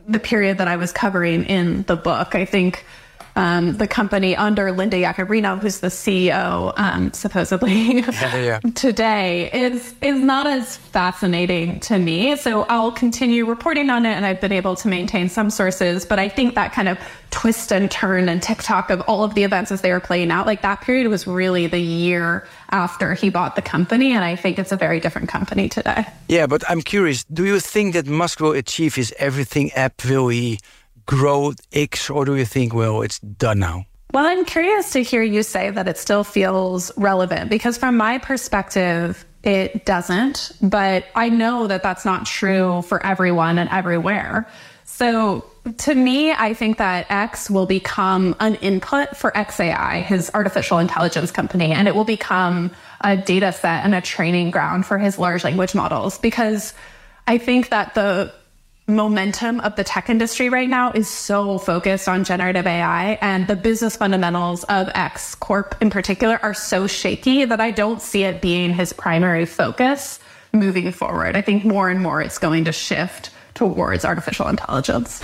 [0.08, 2.34] the period that I was covering in the book.
[2.34, 2.84] I think
[3.34, 8.58] um, the company under Linda Yaccarino, who's the CEO, um, supposedly yeah, yeah.
[8.74, 12.36] today, is is not as fascinating to me.
[12.36, 16.04] So I'll continue reporting on it, and I've been able to maintain some sources.
[16.04, 16.98] But I think that kind of
[17.30, 20.46] twist and turn and TikTok of all of the events as they were playing out,
[20.46, 24.58] like that period was really the year after he bought the company, and I think
[24.58, 26.04] it's a very different company today.
[26.28, 27.24] Yeah, but I'm curious.
[27.24, 30.04] Do you think that Musk will achieve his everything app?
[30.04, 30.58] Will he?
[31.06, 33.86] Grow X, or do you think, well, it's done now?
[34.12, 38.18] Well, I'm curious to hear you say that it still feels relevant because, from my
[38.18, 40.52] perspective, it doesn't.
[40.60, 44.46] But I know that that's not true for everyone and everywhere.
[44.84, 45.46] So,
[45.78, 51.30] to me, I think that X will become an input for XAI, his artificial intelligence
[51.30, 55.44] company, and it will become a data set and a training ground for his large
[55.44, 56.74] language models because
[57.26, 58.34] I think that the
[58.86, 63.56] momentum of the tech industry right now is so focused on generative AI and the
[63.56, 68.40] business fundamentals of X Corp in particular are so shaky that I don't see it
[68.40, 70.18] being his primary focus
[70.52, 71.36] moving forward.
[71.36, 75.20] I think more and more it's going to shift towards artificial intelligence.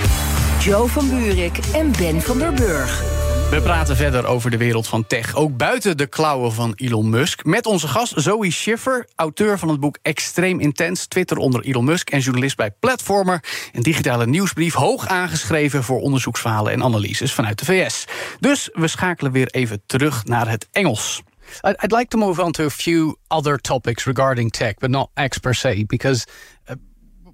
[0.60, 3.27] Joe van Buurik en Ben van der Burg.
[3.50, 7.44] We praten verder over de wereld van tech, ook buiten de klauwen van Elon Musk.
[7.44, 12.10] Met onze gast Zoe Schiffer, auteur van het boek Extreem Intens, Twitter onder Elon Musk
[12.10, 13.44] en journalist bij Platformer.
[13.72, 18.04] Een digitale nieuwsbrief, hoog aangeschreven voor onderzoeksverhalen en analyses vanuit de VS.
[18.40, 21.22] Dus we schakelen weer even terug naar het Engels.
[21.62, 25.38] I'd like to move on to a few other topics regarding tech, but not X
[25.38, 26.26] per se, because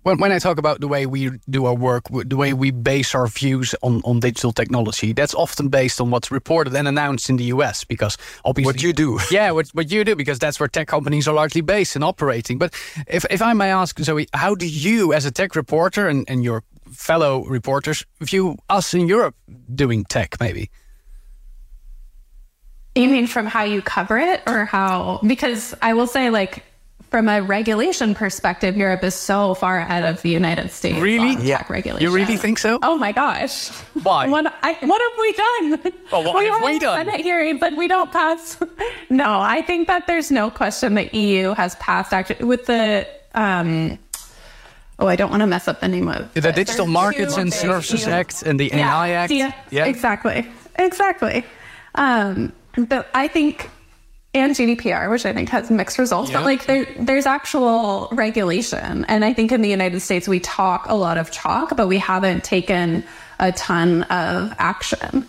[0.05, 3.15] when, when I talk about the way we do our work, the way we base
[3.15, 7.37] our views on, on digital technology, that's often based on what's reported and announced in
[7.37, 7.85] the US.
[7.85, 11.27] Because obviously, what you do, yeah, what, what you do, because that's where tech companies
[11.27, 12.59] are largely based and operating.
[12.59, 12.75] But
[13.07, 16.45] if if I may ask, Zoe, how do you, as a tech reporter, and, and
[16.45, 19.35] your fellow reporters, view us in Europe
[19.75, 20.71] doing tech, maybe?
[22.95, 25.21] You mean from how you cover it, or how?
[25.27, 26.63] Because I will say, like
[27.15, 30.99] from a regulation perspective, Europe is so far ahead of the United States.
[30.99, 31.37] Really?
[31.47, 31.65] yeah.
[31.69, 32.03] regulation.
[32.03, 32.81] You really think so?
[32.83, 33.69] Oh my gosh.
[34.03, 34.27] Why?
[34.35, 35.93] What, I, what have we done?
[36.11, 37.07] Well, what we have we done?
[37.07, 38.59] Senate hearings, but we don't pass.
[39.11, 43.07] no, I think that there's no question the EU has passed actually with the.
[43.37, 43.97] Um,
[44.99, 48.09] oh, I don't want to mess up the name of the Digital Markets and Services
[48.09, 49.33] Act and the yeah, AI Act.
[49.33, 50.51] Yeah, yeah, exactly,
[50.81, 51.45] exactly.
[51.95, 53.71] Um, but I think
[54.35, 59.05] and GDPR, which I think has mixed results, but like there, there's actual regulation.
[59.07, 61.99] And I think in the United States, we talk a lot of talk, but we
[61.99, 63.05] haven't taken
[63.39, 65.27] a ton of action.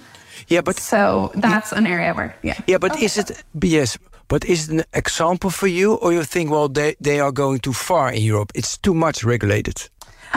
[0.48, 2.60] Yeah, but so that's an area where, yeah.
[2.68, 3.06] Yeah, but okay.
[3.06, 3.98] is it, yes,
[4.28, 7.60] but is it an example for you, or you think, well, they, they are going
[7.60, 8.52] too far in Europe?
[8.56, 9.90] It's too much regulated.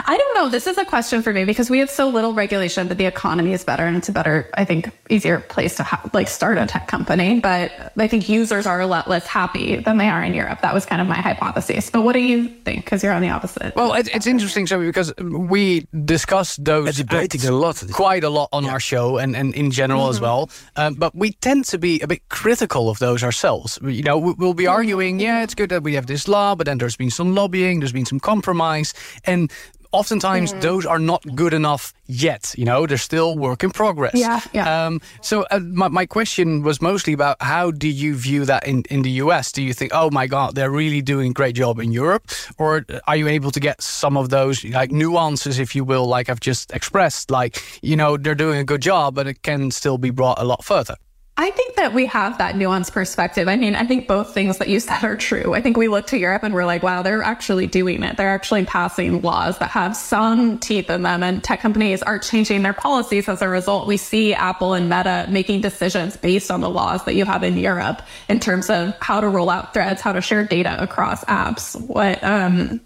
[0.05, 0.49] I don't know.
[0.49, 3.53] This is a question for me because we have so little regulation, but the economy
[3.53, 6.65] is better and it's a better, I think, easier place to ha- like start a
[6.65, 7.39] tech company.
[7.39, 10.61] But I think users are a lot less happy than they are in Europe.
[10.61, 11.89] That was kind of my hypothesis.
[11.89, 12.85] But what do you think?
[12.85, 13.75] Because you're on the opposite.
[13.75, 17.83] Well, it, it's interesting, so because we discuss those debating uh, acts a lot.
[17.91, 20.25] quite a lot on our show and, and in general as mm-hmm.
[20.25, 20.49] well.
[20.75, 23.79] Um, but we tend to be a bit critical of those ourselves.
[23.81, 24.73] You know, we- we'll be mm-hmm.
[24.73, 27.79] arguing, yeah, it's good that we have this law, but then there's been some lobbying,
[27.79, 28.93] there's been some compromise,
[29.25, 29.51] and
[29.91, 32.53] oftentimes those are not good enough yet.
[32.57, 34.13] You know, they're still work in progress.
[34.15, 34.85] Yeah, yeah.
[34.85, 38.83] Um, so uh, my, my question was mostly about how do you view that in,
[38.89, 39.51] in the US?
[39.51, 42.29] Do you think, oh my God, they're really doing a great job in Europe?
[42.57, 46.29] Or are you able to get some of those like nuances, if you will, like
[46.29, 49.97] I've just expressed, like, you know, they're doing a good job, but it can still
[49.97, 50.95] be brought a lot further?
[51.41, 53.47] I think that we have that nuanced perspective.
[53.47, 55.53] I mean, I think both things that you said are true.
[55.53, 58.17] I think we look to Europe and we're like, wow, they're actually doing it.
[58.17, 62.61] They're actually passing laws that have some teeth in them, and tech companies are changing
[62.63, 63.87] their policies as a result.
[63.87, 67.57] We see Apple and Meta making decisions based on the laws that you have in
[67.57, 71.79] Europe in terms of how to roll out threads, how to share data across apps.
[71.79, 72.81] What, um,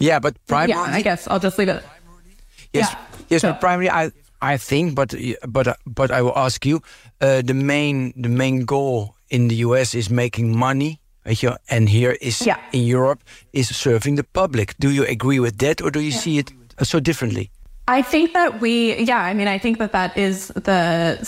[0.00, 1.84] Yeah, but primarily, yeah, I guess I'll just leave it.
[2.72, 2.98] yes, yeah.
[3.28, 4.10] yes, So- but primarily, I
[4.42, 5.14] I think, but
[5.48, 6.80] but but I will ask you,
[7.20, 10.98] uh, the main the main goal in the US is making money.
[11.22, 12.56] Weet je, and here is Yeah.
[12.70, 14.74] in Europe is serving the public.
[14.78, 17.50] Do you agree with that, or do you see it uh, so differently?
[17.86, 21.18] I think that we, yeah, I mean, I think that that is the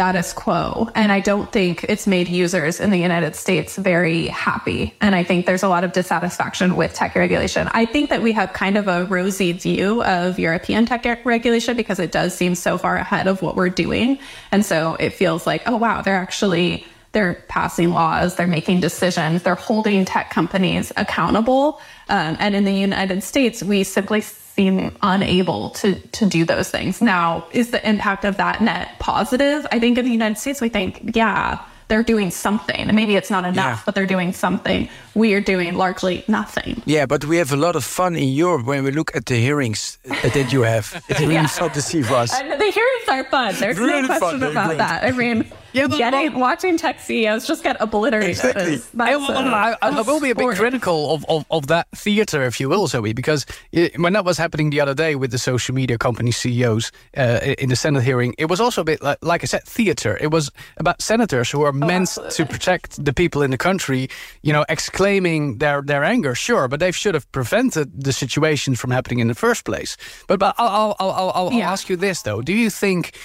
[0.00, 0.88] status quo.
[0.94, 4.94] And I don't think it's made users in the United States very happy.
[5.02, 7.68] And I think there's a lot of dissatisfaction with tech regulation.
[7.74, 11.98] I think that we have kind of a rosy view of European tech regulation because
[11.98, 14.18] it does seem so far ahead of what we're doing.
[14.52, 19.42] And so it feels like, oh, wow, they're actually they're passing laws, they're making decisions,
[19.42, 21.78] they're holding tech companies accountable.
[22.08, 24.22] Um, and in the United States, we simply
[24.60, 25.88] seem unable to
[26.18, 27.00] to do those things.
[27.00, 29.60] Now, is the impact of that net positive?
[29.74, 30.90] I think in the United States, we think,
[31.20, 31.58] yeah,
[31.88, 32.82] they're doing something.
[32.88, 33.82] And maybe it's not enough, Yeah.
[33.86, 34.88] but they're doing something.
[35.22, 36.70] We are doing largely nothing.
[36.86, 39.34] Yeah, but we have a lot of fun in Europe when we look at the
[39.46, 39.98] hearings
[40.34, 40.86] that you have.
[41.08, 42.30] It's really fun to see for us.
[42.40, 43.54] And the hearings are fun.
[43.60, 44.98] There's Really no question They're about that.
[45.08, 45.38] I mean,
[45.72, 48.30] Yeah, but- getting watching tech CEOs just get obliterated.
[48.30, 48.62] Exactly.
[48.98, 52.60] I, that's, I, I will be a bit critical of, of, of that theater, if
[52.60, 55.74] you will, Zoe, because i when that was happening the other day with the social
[55.74, 59.42] media company CEOs uh, in the Senate hearing, it was also a bit like, like
[59.42, 60.16] I said, theater.
[60.20, 64.08] It was about senators who are meant to protect the people in the country,
[64.42, 68.90] you know, exclaiming their, their anger, sure, but they should have prevented the situation from
[68.90, 69.96] happening in the first place.
[70.26, 71.70] But, but I'll, I'll, I'll, I'll, I'll Yeah.
[71.70, 72.42] ask you this, though.
[72.42, 73.16] Do you think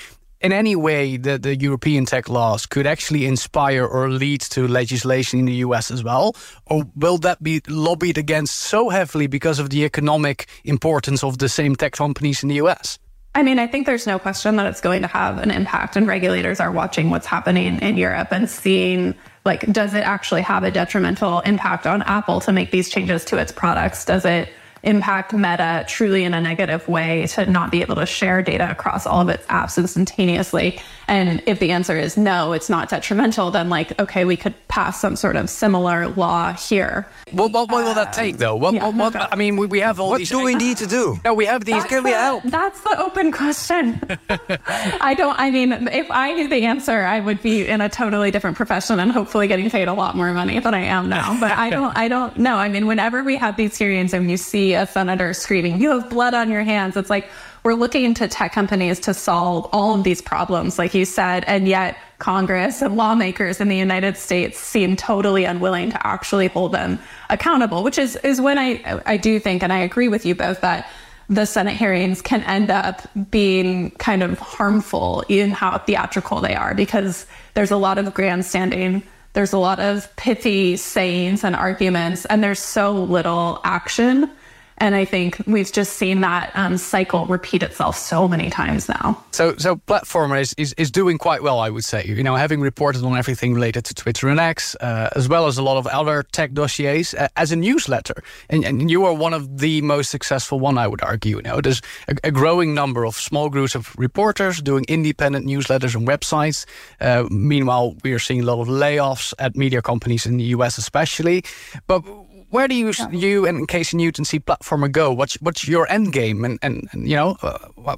[0.42, 5.40] in any way that the European tech laws could actually inspire or lead to legislation
[5.40, 6.36] in the US as well?
[6.66, 11.50] Or will that be lobbied against so heavily because of the economic importance of the
[11.50, 13.00] same tech companies in the US?
[13.36, 16.08] I mean, I think there's no question that it's going to have an impact, and
[16.08, 19.14] regulators are watching what's happening in Europe and seeing,
[19.44, 23.38] like, does it actually have a detrimental impact on Apple to make these changes to
[23.38, 24.06] its products?
[24.06, 24.48] Does it
[24.86, 29.06] impact Meta truly in a negative way to not be able to share data across
[29.06, 30.80] all of its apps instantaneously?
[31.08, 35.00] And if the answer is no, it's not detrimental, then, like, okay, we could pass
[35.00, 37.08] some sort of similar law here.
[37.32, 38.56] What, what, what will that uh, take, though?
[38.56, 39.28] What, yeah, what, what, okay.
[39.32, 40.30] I mean, we, we have all What these.
[40.30, 41.20] do we need to do?
[41.24, 41.76] No, we have these.
[41.76, 42.44] That's the- we help?
[42.44, 44.02] That's the open question.
[44.30, 48.32] I don't, I mean, if I knew the answer, I would be in a totally
[48.32, 51.40] different profession and hopefully getting paid a lot more money than I am now.
[51.40, 52.56] But I don't, I don't know.
[52.56, 56.09] I mean, whenever we have these hearings and you see a senator screaming, you have
[56.09, 57.28] blood on your hands, it's like,
[57.63, 61.67] we're looking to tech companies to solve all of these problems, like you said, and
[61.67, 66.99] yet Congress and lawmakers in the United States seem totally unwilling to actually hold them
[67.32, 70.61] accountable, which is is when I I do think, and I agree with you both
[70.61, 70.88] that
[71.28, 73.01] the Senate hearings can end up
[73.32, 79.01] being kind of harmful in how theatrical they are because there's a lot of grandstanding.
[79.34, 84.30] There's a lot of pithy sayings and arguments, and there's so little action.
[84.78, 89.23] And I think we've just seen that um, cycle repeat itself so many times now.
[89.32, 92.03] So, so Platformer is, is, is doing quite well, I would say.
[92.05, 95.57] You know, having reported on everything related to Twitter and X, uh, as well as
[95.57, 98.15] a lot of other tech dossiers, uh, as a newsletter.
[98.49, 101.38] And, and you are one of the most successful one, I would argue.
[101.38, 105.95] You know, there's a, a growing number of small groups of reporters doing independent newsletters
[105.95, 106.65] and websites.
[106.99, 110.78] Uh, meanwhile, we are seeing a lot of layoffs at media companies in the US,
[110.78, 111.43] especially.
[111.88, 112.03] But
[112.50, 115.12] where do you you and Casey Newton see Platformer go?
[115.12, 117.96] What's what's your end game, and and, and you know, uh, what,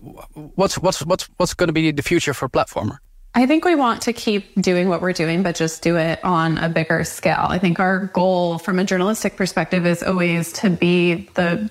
[0.55, 2.97] what's what's what's what's going to be the future for Platformer?
[3.35, 6.57] I think we want to keep doing what we're doing, but just do it on
[6.57, 7.45] a bigger scale.
[7.49, 11.69] I think our goal from a journalistic perspective is always to be the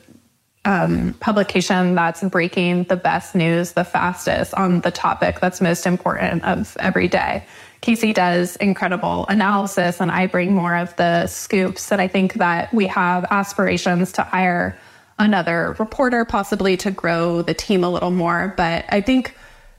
[0.64, 6.44] um, publication that's breaking the best news the fastest on the topic that's most important
[6.44, 7.44] of every day.
[7.80, 11.92] Casey does incredible analysis, and I bring more of the scoops.
[11.92, 14.76] And I think that we have aspirations to hire
[15.18, 18.54] another reporter, possibly to grow the team a little more.
[18.56, 19.34] But I think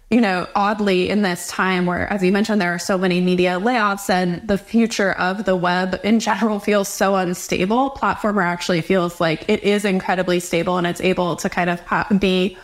[0.10, 3.60] you know, oddly in this time where, as you mentioned, there are so many media
[3.60, 9.20] layoffs and the future of the web in general feels so unstable, Platformer actually feels
[9.20, 11.82] like it is incredibly stable and it's able to kind of
[12.20, 12.58] be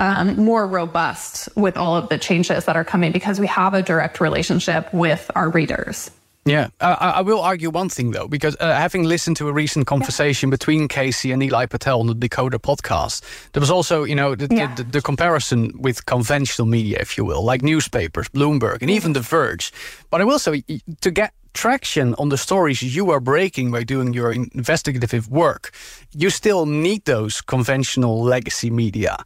[0.00, 3.82] um, more robust with all of the changes that are coming because we have a
[3.82, 6.10] direct relationship with our readers.
[6.46, 9.86] Yeah, I, I, will argue one thing though, because uh, having listened to a recent
[9.86, 10.52] conversation yeah.
[10.52, 13.22] between Casey and Eli Patel on the Decoder podcast,
[13.52, 14.74] there was also, you know, the, yeah.
[14.74, 19.20] the, the, comparison with conventional media, if you will, like newspapers, Bloomberg, and even The
[19.20, 19.70] Verge.
[20.10, 20.64] But I will say,
[21.02, 25.72] to get traction on the stories you are breaking by doing your investigative work,
[26.12, 29.18] you still need those conventional legacy media.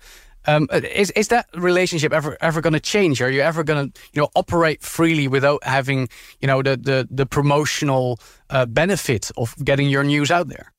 [0.47, 3.23] Um, is is that relationship ever ever going to change?
[3.23, 6.09] Are you ever going to you know operate freely without having
[6.41, 8.19] you know the the, the promotional
[8.51, 10.75] uh, benefit of getting your news out there?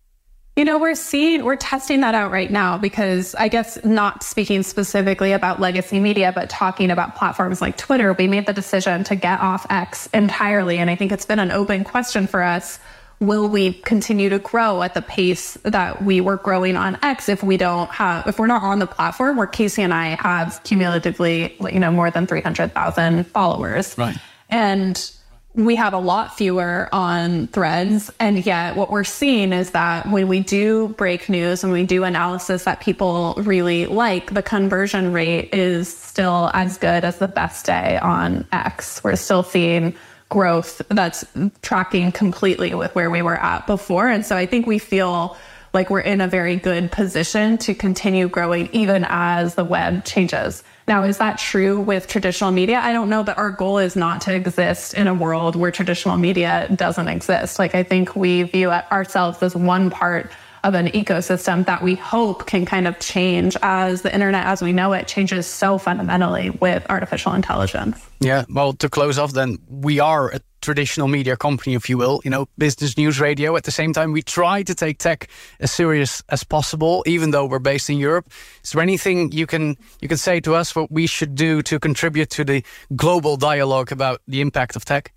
[0.56, 4.64] You know, we're seeing, we're testing that out right now because I guess not speaking
[4.64, 9.18] specifically about legacy media, but talking about platforms like Twitter, we made the decision to
[9.18, 10.78] get off X entirely.
[10.78, 12.80] And I think it's been an open question for us
[13.20, 17.44] will we continue to grow at the pace that we were growing on X if
[17.44, 21.56] we don't have if we're not on the platform where Casey and I have cumulatively
[21.72, 23.98] you know more than 300,000 followers.
[23.98, 24.18] Right.
[24.50, 25.12] And
[25.54, 30.28] we have a lot fewer on threads and yet what we're seeing is that when
[30.28, 35.54] we do break news and we do analysis that people really like the conversion rate
[35.54, 39.02] is still as good as the best day on X.
[39.02, 39.96] We're still seeing
[40.30, 41.26] growth that's
[41.62, 44.08] tracking completely with where we were at before.
[44.08, 45.38] And so I think we feel
[45.74, 50.64] like we're in a very good position to continue growing even as the web changes.
[50.88, 52.80] Now, is that true with traditional media?
[52.80, 56.18] I don't know, but our goal is not to exist in a world where traditional
[56.18, 57.60] media doesn't exist.
[57.60, 60.32] Like, I think we view ourselves as one part
[60.66, 64.74] of an ecosystem that we hope can kind of change as the internet as we
[64.74, 68.04] know it changes so fundamentally with artificial intelligence.
[68.20, 72.20] Yeah, well, to close off, then we are a traditional media company, if you will,
[72.24, 73.56] you know, business news radio.
[73.56, 77.46] At the same time, we try to take tech as serious as possible, even though
[77.46, 78.32] we're based in Europe.
[78.64, 81.80] Is there anything you can you can say to us what we should do to
[81.80, 82.64] contribute to the
[82.96, 85.14] global dialogue about the impact of tech?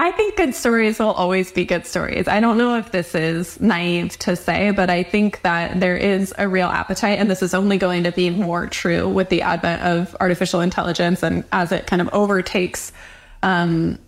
[0.00, 2.28] I think good stories will always be good stories.
[2.28, 6.32] I don't know if this is naive to say, but I think that there is
[6.38, 9.82] a real appetite, and this is only going to be more true with the advent
[9.82, 12.92] of artificial intelligence and as it kind of overtakes
[13.42, 13.98] um,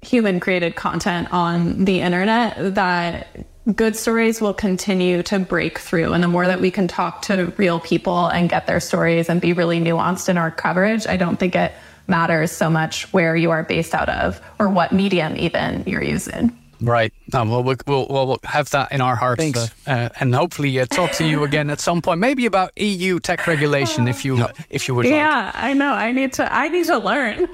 [0.00, 3.26] human created content on the internet, that
[3.74, 6.12] good stories will continue to break through.
[6.12, 9.40] And the more that we can talk to real people and get their stories and
[9.40, 11.72] be really nuanced in our coverage, I don't think it
[12.10, 16.56] matters so much where you are based out of or what medium even you're using.
[16.82, 17.12] Right.
[17.32, 19.42] No, well, we'll, we'll, we'll have that in our hearts.
[19.42, 22.20] Uh, uh, and hopefully uh, talk to you again at some point.
[22.20, 25.06] Maybe about EU tech regulation, if you if you would.
[25.06, 25.56] Yeah, like.
[25.56, 25.92] I know.
[25.92, 26.52] I need to.
[26.52, 27.48] I need to learn.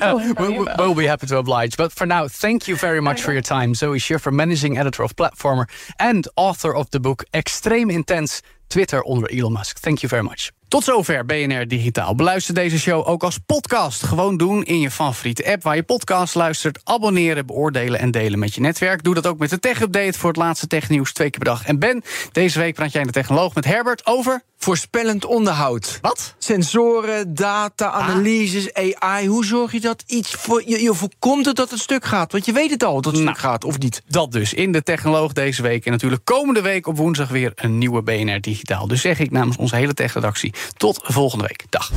[0.38, 1.76] we'll, we'll, be happy to oblige.
[1.76, 5.16] But for now, thank you very much for your time, Zoe Schiffer, managing editor of
[5.16, 8.40] Platformer and author of the book Extreme Intens:
[8.70, 9.78] Twitter onder Elon Musk.
[9.78, 10.50] Thank you very much.
[10.68, 12.14] Tot zover BNR Digitaal.
[12.14, 14.02] Beluister deze show ook als podcast.
[14.02, 16.80] Gewoon doen in je favoriete app waar je podcast luistert.
[16.84, 19.02] Abonneren, beoordelen en delen met je netwerk.
[19.02, 21.64] Doe dat ook met de Tech Update voor het laatste technieuws twee keer per dag.
[21.64, 22.02] En Ben,
[22.32, 24.42] deze week praat jij in de Technoloog met Herbert over...
[24.62, 25.98] Voorspellend onderhoud.
[26.00, 26.34] Wat?
[26.38, 28.08] Sensoren, data, ah.
[28.08, 29.28] analyses, AI.
[29.28, 30.62] Hoe zorg je dat iets voor.
[30.66, 32.32] Je, je voorkomt het dat het stuk gaat?
[32.32, 34.02] Want je weet het al dat het nou, stuk gaat, of niet?
[34.06, 34.54] Dat dus.
[34.54, 35.84] In de Technoloog deze week.
[35.84, 38.86] En natuurlijk komende week op woensdag weer een nieuwe BNR Digitaal.
[38.86, 41.64] Dus zeg ik namens onze hele techredactie tot volgende week.
[41.68, 41.90] Dag.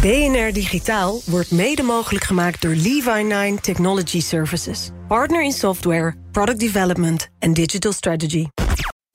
[0.00, 4.90] BNR Digitaal wordt mede mogelijk gemaakt door Levi9 Technology Services.
[5.08, 8.46] Partner in software, product development en digital strategy.